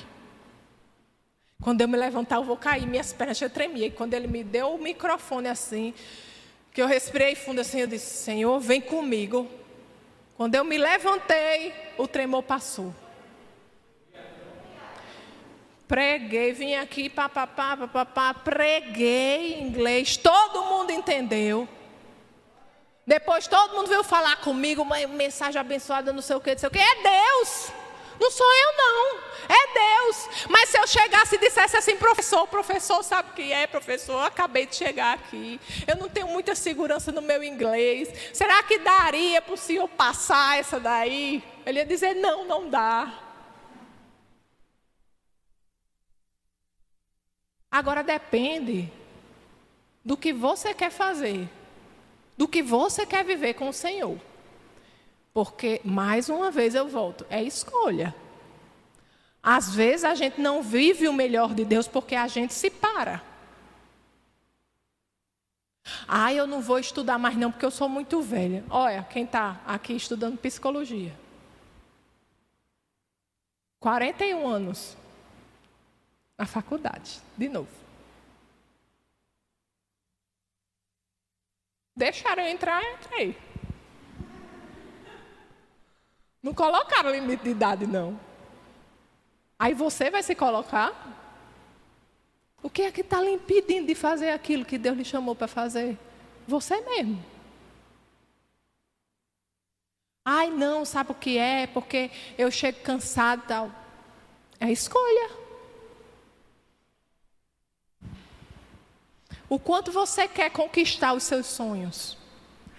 [1.62, 2.86] Quando eu me levantar, eu vou cair.
[2.86, 3.86] Minhas pernas já tremiam.
[3.86, 5.94] E quando ele me deu o microfone assim,
[6.72, 9.48] que eu respirei fundo assim, eu disse: Senhor, vem comigo.
[10.36, 12.94] Quando eu me levantei, o tremor passou.
[15.88, 21.68] Preguei, vim aqui, papapá, papapá, preguei em inglês, todo mundo entendeu.
[23.06, 26.68] Depois todo mundo veio falar comigo, uma mensagem abençoada, não sei o que, não sei
[26.68, 26.78] o que.
[26.78, 27.70] É Deus.
[28.18, 29.18] Não sou eu, não.
[29.48, 30.46] É Deus.
[30.48, 34.14] Mas se eu chegasse e dissesse assim, professor, professor sabe o que é, professor?
[34.14, 35.60] Eu acabei de chegar aqui.
[35.86, 38.08] Eu não tenho muita segurança no meu inglês.
[38.34, 41.44] Será que daria para o senhor passar essa daí?
[41.64, 43.22] Ele ia dizer: não, não dá.
[47.70, 48.90] Agora depende
[50.04, 51.48] do que você quer fazer
[52.36, 54.18] do que você quer viver com o Senhor.
[55.32, 58.14] Porque, mais uma vez eu volto, é escolha.
[59.42, 63.22] Às vezes a gente não vive o melhor de Deus porque a gente se para.
[66.08, 68.64] Ah, eu não vou estudar mais não porque eu sou muito velha.
[68.68, 71.14] Olha, quem está aqui estudando psicologia.
[73.78, 74.96] 41 anos.
[76.36, 77.85] Na faculdade, de novo.
[81.96, 83.38] Deixaram eu entrar, eu entrei.
[86.42, 88.20] Não colocaram limite de idade, não.
[89.58, 90.92] Aí você vai se colocar?
[92.62, 95.48] O que é que está lhe impedindo de fazer aquilo que Deus lhe chamou para
[95.48, 95.98] fazer?
[96.46, 97.24] Você mesmo.
[100.22, 101.66] Ai, não, sabe o que é?
[101.66, 103.70] Porque eu chego cansado e tal.
[104.60, 105.45] É escolha.
[109.48, 112.16] O quanto você quer conquistar os seus sonhos?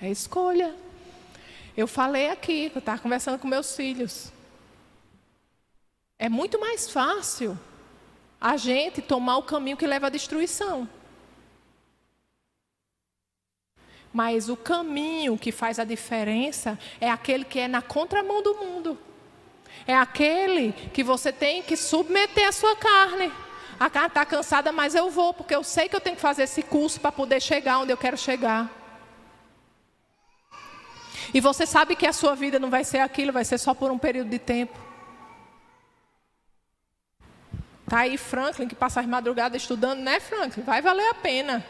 [0.02, 0.76] É escolha.
[1.76, 4.32] Eu falei aqui, eu estava conversando com meus filhos.
[6.20, 7.58] É muito mais fácil
[8.42, 10.90] a gente tomar o caminho que leva à destruição.
[14.12, 18.98] Mas o caminho que faz a diferença é aquele que é na contramão do mundo.
[19.86, 23.32] É aquele que você tem que submeter a sua carne.
[23.80, 26.44] A carne está cansada, mas eu vou, porque eu sei que eu tenho que fazer
[26.44, 28.70] esse curso para poder chegar onde eu quero chegar.
[31.34, 33.92] E você sabe que a sua vida não vai ser aquilo, vai ser só por
[33.92, 34.78] um período de tempo.
[37.88, 40.64] Tá aí Franklin que passa as madrugadas estudando, né, Franklin?
[40.64, 41.66] Vai valer a pena.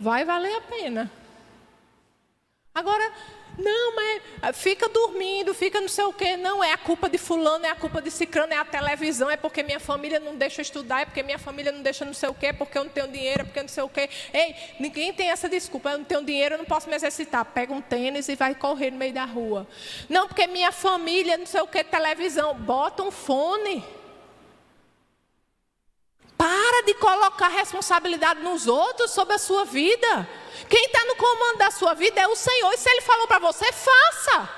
[0.00, 1.10] Vai valer a pena.
[2.74, 3.12] Agora,
[3.58, 6.36] não, mas fica dormindo, fica não sei o quê.
[6.36, 9.36] Não, é a culpa de fulano, é a culpa de cicrano, é a televisão, é
[9.36, 12.34] porque minha família não deixa estudar, é porque minha família não deixa não sei o
[12.34, 14.08] quê, é porque eu não tenho dinheiro, é porque não sei o quê.
[14.32, 17.44] Ei, ninguém tem essa desculpa, eu não tenho dinheiro, eu não posso me exercitar.
[17.44, 19.66] Pega um tênis e vai correr no meio da rua.
[20.08, 22.54] Não, porque minha família, não sei o quê, televisão.
[22.54, 24.01] Bota um fone.
[26.42, 30.28] Para de colocar responsabilidade nos outros sobre a sua vida.
[30.68, 32.72] Quem está no comando da sua vida é o Senhor.
[32.72, 34.48] E se Ele falou para você, faça.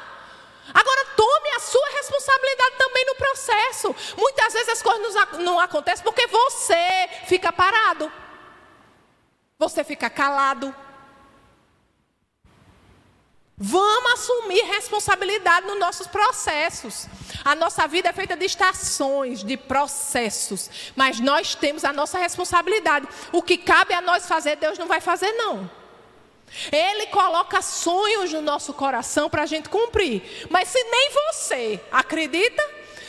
[0.73, 3.95] Agora tome a sua responsabilidade também no processo.
[4.17, 8.11] Muitas vezes as coisas não acontecem porque você fica parado.
[9.59, 10.75] Você fica calado.
[13.57, 17.07] Vamos assumir responsabilidade nos nossos processos.
[17.45, 23.07] A nossa vida é feita de estações, de processos, mas nós temos a nossa responsabilidade.
[23.31, 25.71] O que cabe a nós fazer, Deus não vai fazer, não.
[26.73, 30.47] Ele coloca sonhos no nosso coração para a gente cumprir.
[30.51, 32.63] Mas se nem você acredita,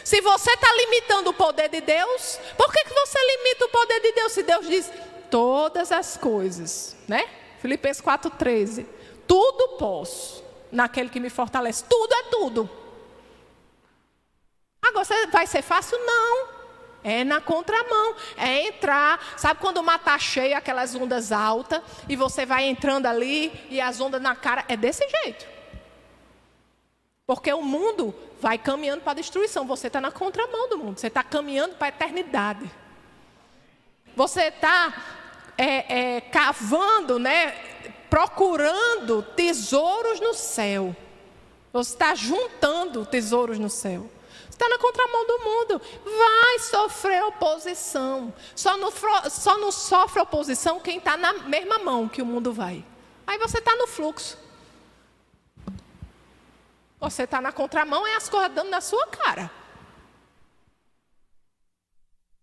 [0.04, 4.00] se você está limitando o poder de Deus, por que, que você limita o poder
[4.00, 4.32] de Deus?
[4.32, 4.92] Se Deus diz
[5.32, 7.28] todas as coisas, né?
[7.60, 8.86] Filipenses 4,13.
[9.28, 11.84] Tudo posso naquele que me fortalece.
[11.86, 12.70] Tudo é tudo.
[14.82, 15.98] Agora, vai ser fácil?
[16.06, 16.56] Não.
[17.04, 19.20] É na contramão, é entrar.
[19.38, 23.80] Sabe quando o mar está cheio, aquelas ondas altas, e você vai entrando ali e
[23.80, 24.66] as ondas na cara?
[24.68, 25.46] É desse jeito.
[27.28, 29.68] Porque o mundo vai caminhando para a destruição.
[29.68, 32.72] Você está na contramão do mundo, você está caminhando para a eternidade.
[34.16, 34.94] Você está
[35.58, 37.75] é, é, cavando, né,
[38.16, 40.96] procurando tesouros no céu.
[41.74, 44.10] Você está juntando tesouros no céu.
[44.46, 45.82] Você está na contramão do mundo.
[46.02, 48.34] Vai sofrer oposição.
[48.56, 48.90] Só não,
[49.30, 52.86] só não sofre oposição quem está na mesma mão que o mundo vai.
[53.28, 54.38] Aí você está no fluxo.
[57.02, 59.52] Você está na contramão e as coisas dando na sua cara.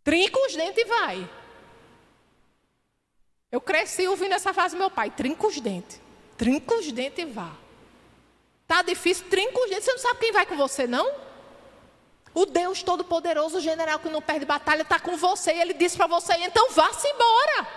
[0.04, 1.30] Trinca os dentes e vai.
[3.52, 6.00] Eu cresci ouvindo essa frase do meu pai: trinca os dentes.
[6.38, 7.50] Trinca os dentes e vá.
[8.66, 9.84] Tá difícil, trinca os dentes.
[9.84, 11.12] Você não sabe quem vai com você, não?
[12.32, 15.52] O Deus Todo-Poderoso, o general que não perde batalha, está com você.
[15.52, 17.68] E ele disse para você: então vá-se embora.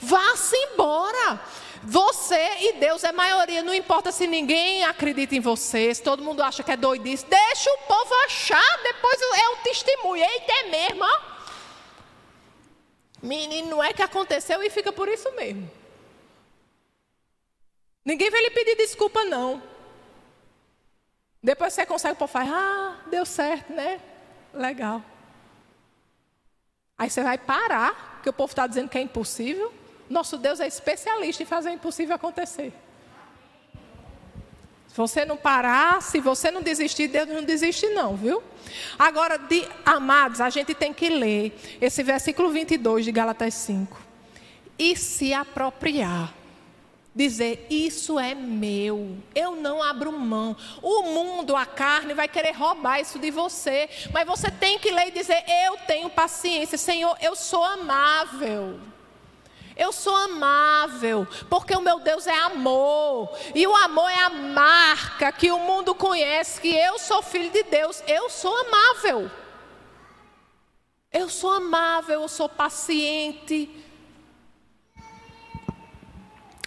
[0.00, 1.40] Vá-se embora.
[1.84, 3.62] Você e Deus é maioria.
[3.62, 7.24] Não importa se ninguém acredita em você, se todo mundo acha que é doidice.
[7.24, 10.24] Deixa o povo achar, depois é o testemunho.
[10.24, 11.35] Eita, é mesmo, ó.
[13.22, 15.70] Menino, não é que aconteceu e fica por isso mesmo.
[18.04, 19.62] Ninguém vai lhe pedir desculpa, não.
[21.42, 24.00] Depois você consegue para falar, ah, deu certo, né?
[24.52, 25.02] Legal.
[26.98, 29.72] Aí você vai parar, porque o povo está dizendo que é impossível.
[30.08, 32.72] Nosso Deus é especialista em fazer o impossível acontecer.
[34.96, 38.42] Se você não parar, se você não desistir, Deus não desiste não, viu?
[38.98, 43.94] Agora, de, amados, a gente tem que ler esse versículo 22 de Gálatas 5.
[44.78, 46.32] E se apropriar.
[47.14, 50.56] Dizer, isso é meu, eu não abro mão.
[50.80, 53.90] O mundo, a carne, vai querer roubar isso de você.
[54.14, 58.80] Mas você tem que ler e dizer, eu tenho paciência, Senhor, eu sou amável.
[59.76, 63.30] Eu sou amável, porque o meu Deus é amor.
[63.54, 67.62] E o amor é a marca que o mundo conhece que eu sou filho de
[67.64, 68.02] Deus.
[68.06, 69.30] Eu sou amável.
[71.12, 73.70] Eu sou amável, eu sou paciente.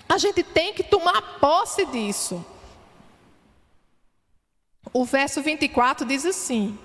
[0.07, 2.45] A gente tem que tomar posse disso.
[4.93, 6.77] O verso 24 diz assim: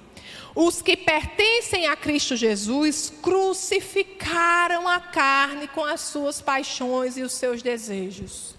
[0.55, 7.33] os que pertencem a Cristo Jesus crucificaram a carne com as suas paixões e os
[7.33, 8.55] seus desejos.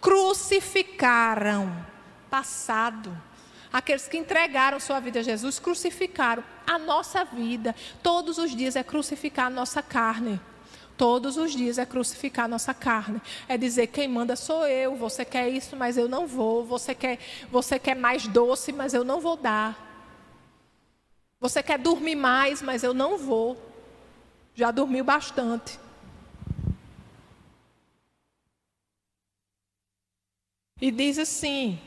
[0.00, 1.86] Crucificaram.
[2.28, 3.16] Passado.
[3.72, 7.74] Aqueles que entregaram sua vida a Jesus crucificaram a nossa vida.
[8.02, 10.40] Todos os dias é crucificar a nossa carne.
[10.96, 13.20] Todos os dias é crucificar a nossa carne.
[13.48, 14.96] É dizer, quem manda sou eu.
[14.96, 16.64] Você quer isso, mas eu não vou.
[16.64, 17.18] Você quer,
[17.50, 19.91] você quer mais doce, mas eu não vou dar.
[21.42, 23.60] Você quer dormir mais, mas eu não vou.
[24.54, 25.76] Já dormiu bastante.
[30.80, 31.80] E diz assim: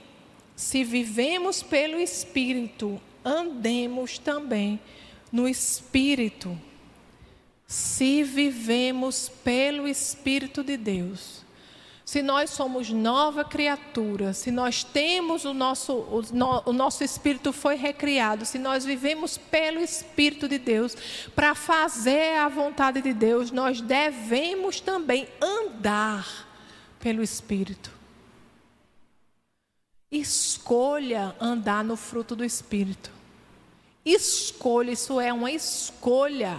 [0.57, 4.77] se vivemos pelo Espírito, andemos também
[5.31, 6.59] no Espírito.
[7.65, 11.44] Se vivemos pelo Espírito de Deus,
[12.05, 17.51] se nós somos nova criatura, se nós temos o nosso, o, no, o nosso espírito
[17.51, 20.95] foi recriado, se nós vivemos pelo Espírito de Deus,
[21.35, 26.47] para fazer a vontade de Deus, nós devemos também andar
[26.99, 27.91] pelo Espírito.
[30.11, 33.09] Escolha andar no fruto do Espírito.
[34.05, 36.55] Escolha, isso é uma escolha.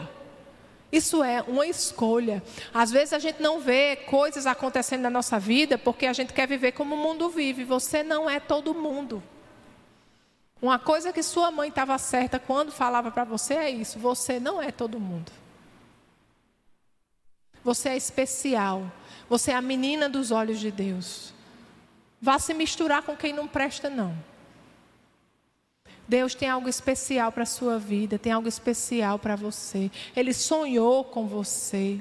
[0.90, 2.42] Isso é uma escolha.
[2.72, 6.46] Às vezes a gente não vê coisas acontecendo na nossa vida porque a gente quer
[6.46, 7.64] viver como o mundo vive.
[7.64, 9.22] Você não é todo mundo.
[10.60, 14.62] Uma coisa que sua mãe estava certa quando falava para você é isso: você não
[14.62, 15.30] é todo mundo.
[17.62, 18.90] Você é especial.
[19.28, 21.34] Você é a menina dos olhos de Deus.
[22.22, 24.16] Vá se misturar com quem não presta, não.
[26.08, 29.90] Deus tem algo especial para a sua vida, tem algo especial para você.
[30.14, 32.00] Ele sonhou com você.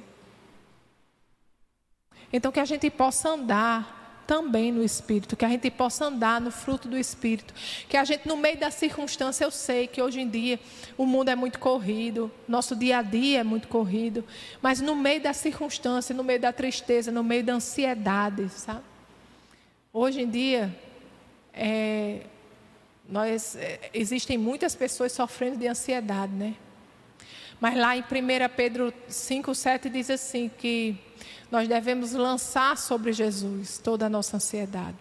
[2.31, 6.51] Então, que a gente possa andar também no Espírito, que a gente possa andar no
[6.51, 7.53] fruto do Espírito,
[7.87, 10.59] que a gente, no meio da circunstância, eu sei que hoje em dia
[10.97, 14.23] o mundo é muito corrido, nosso dia a dia é muito corrido,
[14.61, 18.83] mas no meio da circunstância, no meio da tristeza, no meio da ansiedade, sabe?
[19.93, 20.75] Hoje em dia,
[21.53, 22.21] é,
[23.07, 26.55] nós, é, existem muitas pessoas sofrendo de ansiedade, né?
[27.59, 28.05] Mas lá em 1
[28.55, 30.97] Pedro 5, 7 diz assim que
[31.49, 34.97] nós devemos lançar sobre Jesus toda a nossa ansiedade.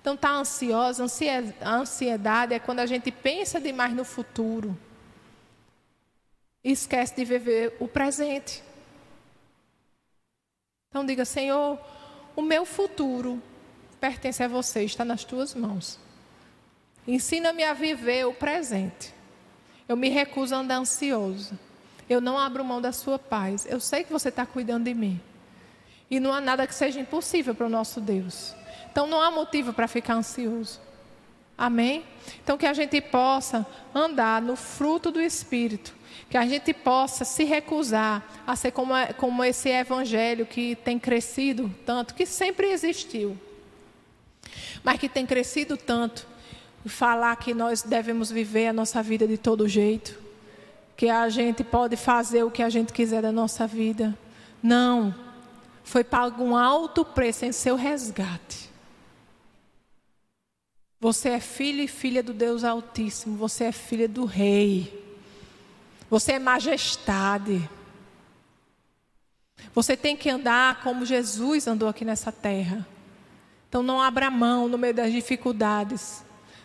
[0.00, 1.04] Então, está ansiosa,
[1.60, 4.76] a ansiedade é quando a gente pensa demais no futuro
[6.64, 8.62] e esquece de viver o presente.
[10.88, 11.78] Então, diga, Senhor,
[12.34, 13.40] o meu futuro
[14.00, 16.00] pertence a você, está nas tuas mãos.
[17.06, 19.12] Ensina-me a viver o presente.
[19.88, 21.58] Eu me recuso a andar ansioso.
[22.08, 23.66] Eu não abro mão da sua paz.
[23.68, 25.20] Eu sei que você está cuidando de mim.
[26.10, 28.54] E não há nada que seja impossível para o nosso Deus.
[28.90, 30.80] Então não há motivo para ficar ansioso.
[31.56, 32.04] Amém?
[32.42, 35.94] Então que a gente possa andar no fruto do Espírito.
[36.30, 41.74] Que a gente possa se recusar a ser como, como esse evangelho que tem crescido
[41.84, 43.38] tanto, que sempre existiu,
[44.82, 46.26] mas que tem crescido tanto
[46.86, 50.18] falar que nós devemos viver a nossa vida de todo jeito,
[50.96, 54.16] que a gente pode fazer o que a gente quiser da nossa vida.
[54.62, 55.14] Não,
[55.84, 58.70] foi pago um alto preço em seu resgate.
[61.00, 65.02] Você é filho e filha do Deus Altíssimo, você é filha do Rei,
[66.08, 67.68] você é majestade.
[69.74, 72.86] Você tem que andar como Jesus andou aqui nessa terra.
[73.68, 76.22] Então não abra mão no meio das dificuldades.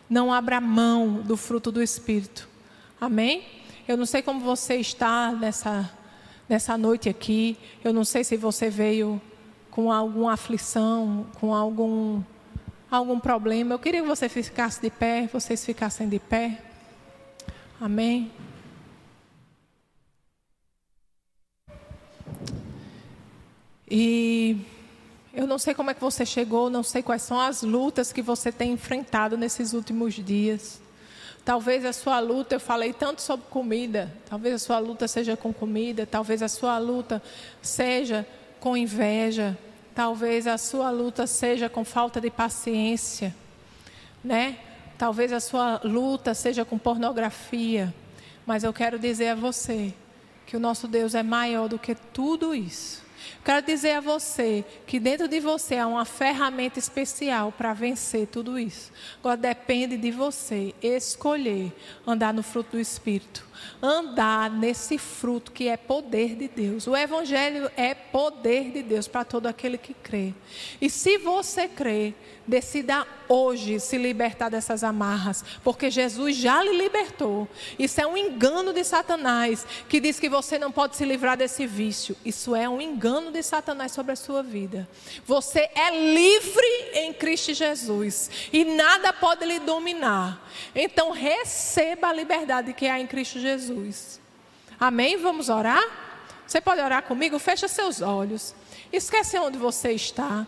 [0.10, 2.48] Não abra mão do fruto do Espírito.
[3.00, 3.44] Amém?
[3.88, 5.90] Eu não sei como você está nessa,
[6.48, 7.58] nessa noite aqui.
[7.84, 9.22] Eu não sei se você veio
[9.70, 12.22] com alguma aflição, com algum,
[12.90, 13.76] algum problema.
[13.76, 16.62] Eu queria que você ficasse de pé, vocês ficassem de pé.
[17.80, 18.32] Amém?
[23.90, 24.58] E
[25.38, 28.24] eu não sei como é que você chegou, não sei quais são as lutas que
[28.24, 30.82] você tem enfrentado nesses últimos dias.
[31.46, 35.54] Talvez a sua luta, eu falei tanto sobre comida, talvez a sua luta seja com
[35.54, 37.22] comida, talvez a sua luta
[37.62, 38.28] seja
[38.60, 39.56] com inveja,
[39.94, 43.34] talvez a sua luta seja com falta de paciência,
[44.24, 44.58] né?
[44.98, 47.94] Talvez a sua luta seja com pornografia,
[48.44, 49.94] mas eu quero dizer a você
[50.48, 53.06] que o nosso Deus é maior do que tudo isso.
[53.44, 58.60] Quero dizer a você que dentro de você há uma ferramenta especial para vencer tudo
[58.60, 58.92] isso.
[59.20, 61.72] Agora depende de você escolher
[62.06, 63.47] andar no fruto do Espírito,
[63.82, 66.88] andar nesse fruto que é poder de Deus.
[66.88, 70.34] O Evangelho é poder de Deus para todo aquele que crê.
[70.82, 72.14] E se você crê,
[72.48, 77.46] Decida hoje se libertar dessas amarras, porque Jesus já lhe libertou.
[77.78, 81.68] Isso é um engano de Satanás, que diz que você não pode se livrar desse
[81.68, 82.16] vício.
[82.24, 84.88] Isso é um engano de Satanás sobre a sua vida.
[85.26, 90.50] Você é livre em Cristo Jesus e nada pode lhe dominar.
[90.74, 93.47] Então receba a liberdade que há em Cristo Jesus.
[94.80, 95.18] Amém?
[95.18, 95.84] Vamos orar?
[96.46, 97.38] Você pode orar comigo?
[97.40, 98.56] Fecha seus olhos.
[98.92, 100.46] Esquece onde você está.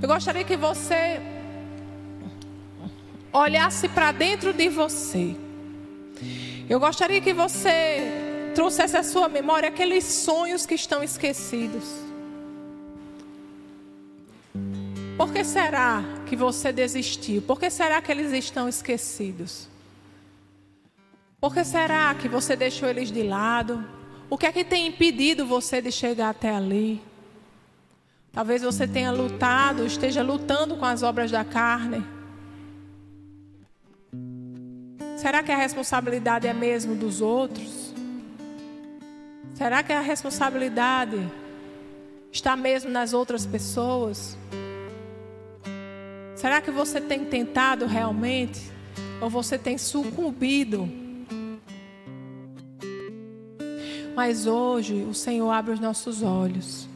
[0.00, 1.20] Eu gostaria que você
[3.32, 5.34] olhasse para dentro de você.
[6.68, 11.84] Eu gostaria que você trouxesse à sua memória aqueles sonhos que estão esquecidos.
[15.16, 17.42] Por que será que você desistiu?
[17.42, 19.68] Por que será que eles estão esquecidos?
[21.40, 23.82] Por que será que você deixou eles de lado?
[24.28, 27.02] O que é que tem impedido você de chegar até ali?
[28.30, 32.04] Talvez você tenha lutado, esteja lutando com as obras da carne.
[35.16, 37.94] Será que a responsabilidade é mesmo dos outros?
[39.54, 41.26] Será que a responsabilidade
[42.30, 44.36] está mesmo nas outras pessoas?
[46.36, 48.70] Será que você tem tentado realmente?
[49.20, 51.09] Ou você tem sucumbido?
[54.20, 56.86] Mas hoje o Senhor abre os nossos olhos.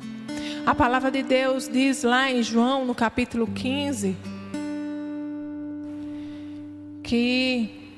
[0.66, 4.14] A palavra de Deus diz lá em João, no capítulo 15,
[7.03, 7.95] que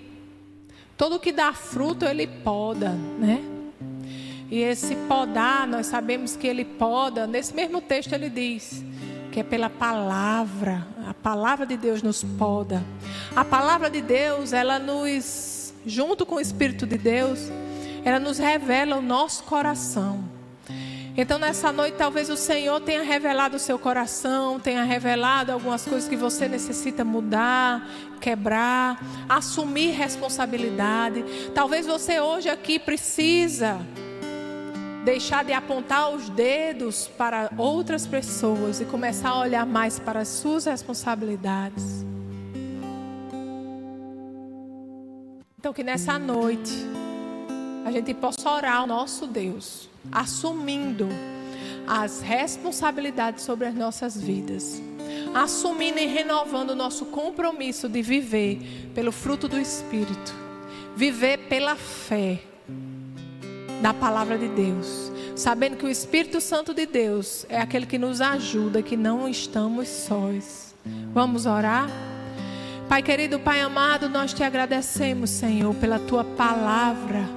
[0.97, 3.43] todo que dá fruto ele poda, né?
[4.49, 8.85] E esse podar, nós sabemos que ele poda, nesse mesmo texto ele diz
[9.33, 12.81] que é pela palavra, a palavra de Deus nos poda.
[13.35, 17.51] A palavra de Deus, ela nos, junto com o Espírito de Deus,
[18.07, 20.25] ela nos revela o nosso coração.
[21.17, 26.09] Então, nessa noite, talvez o Senhor tenha revelado o seu coração, tenha revelado algumas coisas
[26.09, 27.85] que você necessita mudar,
[28.21, 31.25] quebrar, assumir responsabilidade.
[31.53, 33.81] Talvez você hoje aqui precisa
[35.05, 40.29] deixar de apontar os dedos para outras pessoas e começar a olhar mais para as
[40.29, 42.05] suas responsabilidades.
[45.59, 47.06] Então, que nessa noite
[47.87, 51.09] a gente possa orar ao nosso Deus, assumindo
[51.87, 54.83] as responsabilidades sobre as nossas vidas,
[55.33, 60.35] assumindo e renovando o nosso compromisso de viver pelo fruto do Espírito,
[60.97, 62.41] viver pela fé
[63.81, 68.21] da palavra de Deus, sabendo que o Espírito Santo de Deus é aquele que nos
[68.21, 70.75] ajuda, que não estamos sós.
[71.15, 71.89] Vamos orar?
[72.89, 77.36] Pai querido, Pai amado, nós te agradecemos, Senhor, pela tua palavra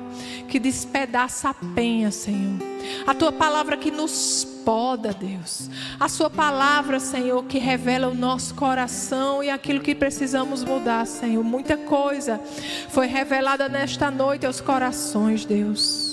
[0.49, 2.57] que despedaça a penha, Senhor.
[3.05, 5.69] A tua palavra que nos poda, Deus.
[5.99, 11.43] A sua palavra, Senhor, que revela o nosso coração e aquilo que precisamos mudar, Senhor.
[11.43, 12.41] Muita coisa
[12.89, 16.08] foi revelada nesta noite aos corações, Deus.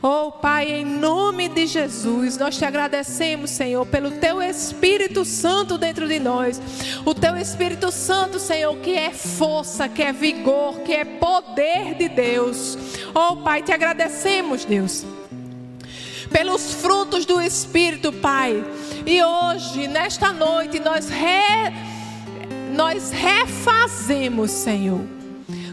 [0.00, 6.06] Oh, Pai, em nome de Jesus, nós te agradecemos, Senhor, pelo teu Espírito Santo dentro
[6.06, 6.60] de nós.
[7.04, 12.08] O teu Espírito Santo, Senhor, que é força, que é vigor, que é poder de
[12.08, 12.78] Deus.
[13.12, 15.04] Oh, Pai, te agradecemos, Deus
[16.30, 18.62] pelos frutos do Espírito, Pai.
[19.06, 21.72] E hoje, nesta noite, nós, re...
[22.74, 25.17] nós refazemos, Senhor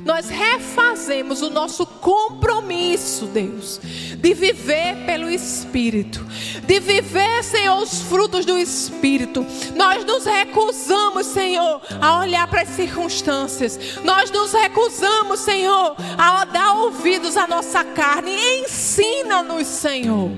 [0.05, 6.23] nós refazemos o nosso compromisso, Deus, de viver pelo Espírito,
[6.63, 9.43] de viver, Senhor, os frutos do Espírito.
[9.75, 13.79] Nós nos recusamos, Senhor, a olhar para as circunstâncias.
[14.03, 18.31] Nós nos recusamos, Senhor, a dar ouvidos à nossa carne.
[18.61, 20.29] Ensina-nos, Senhor.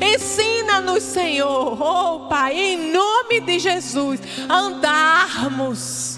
[0.00, 6.17] Ensina-nos, Senhor, oh Pai, em nome de Jesus, andarmos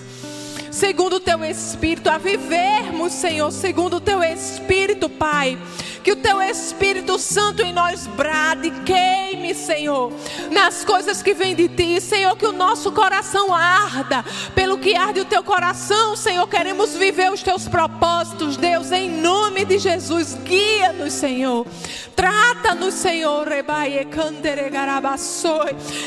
[0.81, 5.59] segundo o teu espírito, a vivermos, Senhor, segundo o teu espírito, Pai.
[6.03, 10.13] Que o teu Espírito Santo em nós brade, queime, Senhor,
[10.51, 14.25] nas coisas que vêm de ti, Senhor, que o nosso coração arda,
[14.55, 19.65] pelo que arde o teu coração, Senhor, queremos viver os teus propósitos, Deus, em nome
[19.65, 21.67] de Jesus, guia-nos, Senhor,
[22.17, 23.47] trata-nos, Senhor,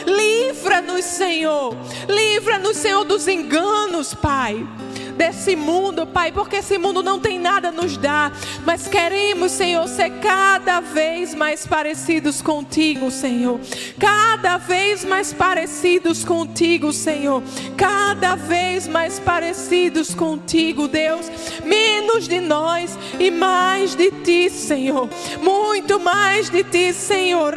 [0.06, 1.76] livra-nos, Senhor,
[2.08, 4.66] livra-nos, Senhor, dos enganos, Pai
[5.14, 8.32] desse mundo, Pai, porque esse mundo não tem nada a nos dar,
[8.66, 13.60] mas queremos, Senhor, ser cada vez mais parecidos contigo, Senhor.
[14.00, 17.44] Cada vez mais parecidos contigo, Senhor.
[17.78, 21.30] Cada vez mais parecidos contigo, Deus.
[21.64, 25.10] Menos de nós e mais de ti, Senhor.
[25.42, 27.54] Muito mais de ti, Senhor.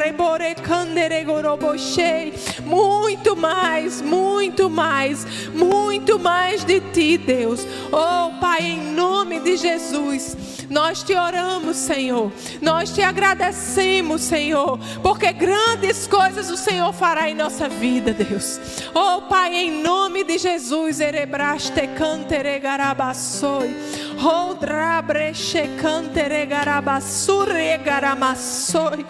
[2.65, 7.46] Muito mais, muito mais, muito mais de ti, Deus.
[7.47, 7.65] Deus.
[7.91, 10.35] Oh, Pai, em nome de Jesus,
[10.69, 12.31] nós te oramos, Senhor.
[12.61, 18.59] Nós te agradecemos, Senhor, porque grandes coisas o Senhor fará em nossa vida, Deus.
[18.93, 23.75] Oh, Pai, em nome de Jesus, erebraste cantere garabassoi.
[24.17, 29.05] Rodra breche cantere garabassure garamassoi.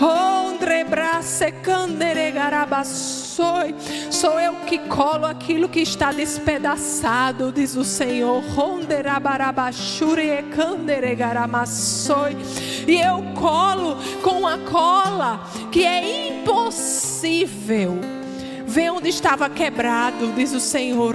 [0.00, 3.74] Ondre brace cantere garabassoi abençoe.
[4.10, 8.42] Sou eu que colo aquilo que está despedaçado, diz o Senhor.
[12.86, 18.21] E eu colo com a cola que é impossível
[18.72, 21.14] Vê onde estava quebrado, diz o Senhor,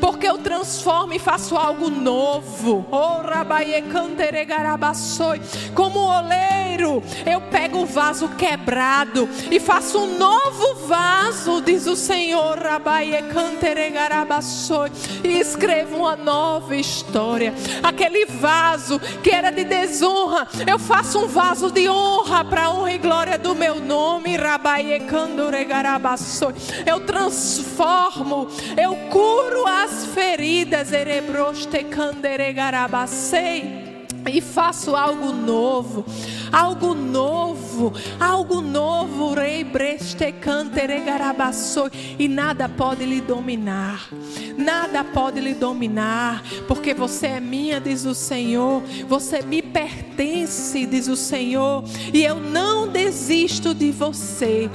[0.00, 2.86] porque eu transformo e faço algo novo.
[2.90, 3.20] Oh,
[5.74, 12.58] Como oleiro, eu pego o vaso quebrado e faço um novo vaso, diz o Senhor,
[15.22, 17.52] e escrevo uma nova história.
[17.82, 22.98] Aquele vaso que era de desonra, eu faço um vaso de honra para honra e
[22.98, 26.29] glória do meu nome, Rabaie Candoregarabassoi
[26.86, 30.92] Eu transformo, eu curo as feridas.
[34.28, 36.04] E faço algo novo,
[36.52, 40.34] algo novo, algo novo, rei breste
[42.18, 44.08] e nada pode lhe dominar,
[44.56, 51.08] nada pode lhe dominar, porque você é minha, diz o Senhor, você me pertence, diz
[51.08, 54.70] o Senhor, e eu não desisto de você.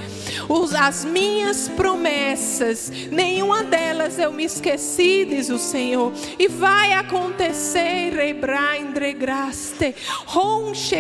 [0.80, 8.78] As minhas promessas, nenhuma delas eu me esqueci, diz o Senhor, e vai acontecer, rebra
[8.78, 9.35] entregaste,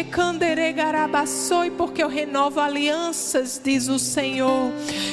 [0.03, 4.71] canderegarabassoi, porque eu renovo alianças, diz o Senhor,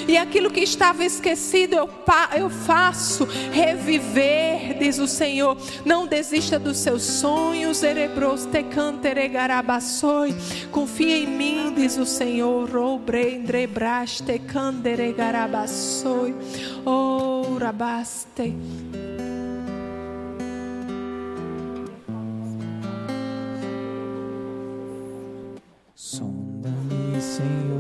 [0.09, 1.89] e aquilo que estava esquecido eu,
[2.37, 5.57] eu faço reviver, diz o Senhor.
[5.85, 8.63] Não desista dos seus sonhos, erebros te.
[10.71, 12.69] Confia em mim, diz o Senhor.
[12.69, 16.35] Robreindrebraste canderegarabassoi.
[16.85, 18.55] Oh, rabaste.
[27.23, 27.72] see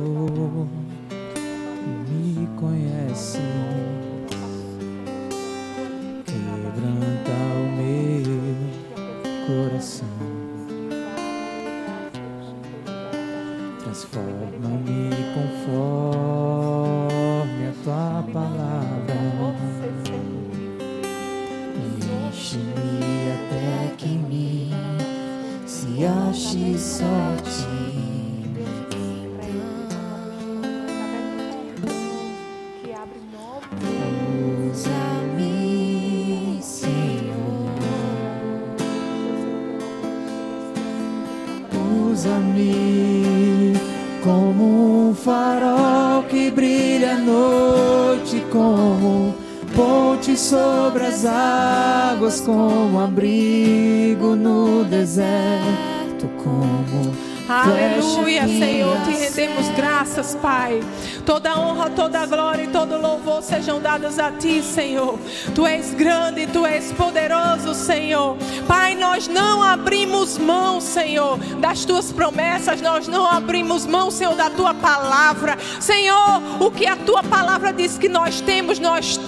[51.12, 57.12] as águas, como abrigo no deserto, como
[57.48, 60.80] Aleluia, Senhor, te rendemos graças, Pai.
[61.26, 65.18] Toda honra, toda glória e todo louvor sejam dados a Ti, Senhor.
[65.54, 68.38] Tu és grande, Tu és poderoso, Senhor.
[68.66, 74.48] Pai, nós não abrimos mão, Senhor, das Tuas promessas, nós não abrimos mão, Senhor, da
[74.48, 75.58] Tua palavra.
[75.78, 79.18] Senhor, o que a Tua palavra diz que nós temos, nós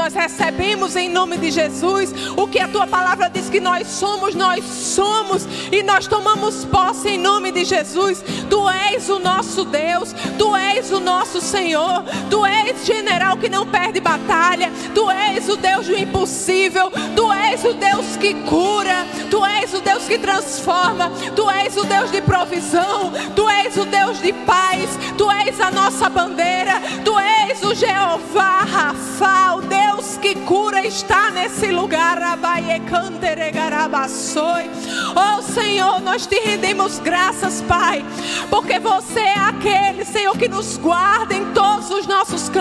[0.00, 2.12] nós recebemos em nome de Jesus.
[2.36, 7.10] O que a Tua palavra diz que nós somos, nós somos e nós tomamos posse
[7.10, 8.24] em nome de Jesus.
[8.48, 13.66] Tu és o nosso Deus, Tu és o nosso Senhor, Tu és general que não
[13.66, 19.44] perde batalha, Tu és o Deus do impossível, Tu és o Deus que cura, Tu
[19.44, 24.20] és o Deus que transforma, Tu és o Deus de provisão, Tu és o Deus
[24.20, 30.34] de paz, Tu és a nossa bandeira, Tu és o Jeová Rafa, o Deus que
[30.34, 32.10] cura está nesse lugar.
[35.16, 38.04] Oh Senhor, nós te rendemos graças, Pai,
[38.48, 42.59] porque você é aquele, Senhor, que nos guarda em todos os nossos caminhos.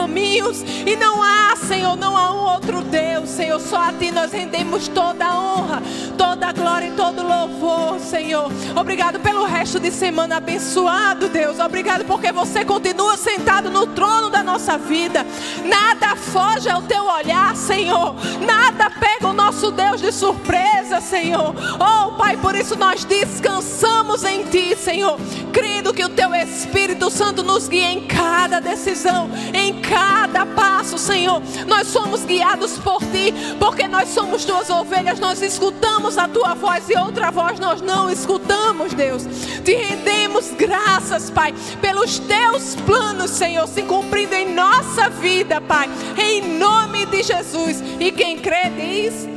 [0.86, 3.60] E não há, Senhor, não há um outro Deus, Senhor.
[3.60, 5.84] Só a Ti nós rendemos toda a honra,
[6.18, 8.52] toda a glória e todo o louvor, Senhor.
[8.76, 11.60] Obrigado pelo resto de semana abençoado, Deus.
[11.60, 15.26] Obrigado porque você continua sentado no trono da nossa vida.
[15.66, 18.16] Nada foge ao teu olhar, Senhor.
[18.46, 21.54] Nada pega o nosso Deus de surpresa, Senhor.
[21.80, 25.20] Oh, Pai, por isso nós descansamos em Ti, Senhor.
[25.52, 31.42] Crendo que o Teu Espírito Santo nos guia em cada decisão, em cada passo, Senhor.
[31.68, 35.20] Nós somos guiados por Ti, porque nós somos Tuas ovelhas.
[35.20, 39.24] Nós escutamos a Tua voz e outra voz nós não escutamos, Deus.
[39.66, 45.90] Te rendemos graças, Pai, pelos Teus planos, Senhor, se cumprindo em nossa vida, Pai.
[46.18, 47.84] Em nome de Jesus.
[48.00, 49.28] E quem crê diz.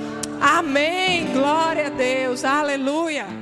[0.40, 1.32] Amém.
[1.32, 2.44] Glória a Deus.
[2.44, 3.41] Aleluia.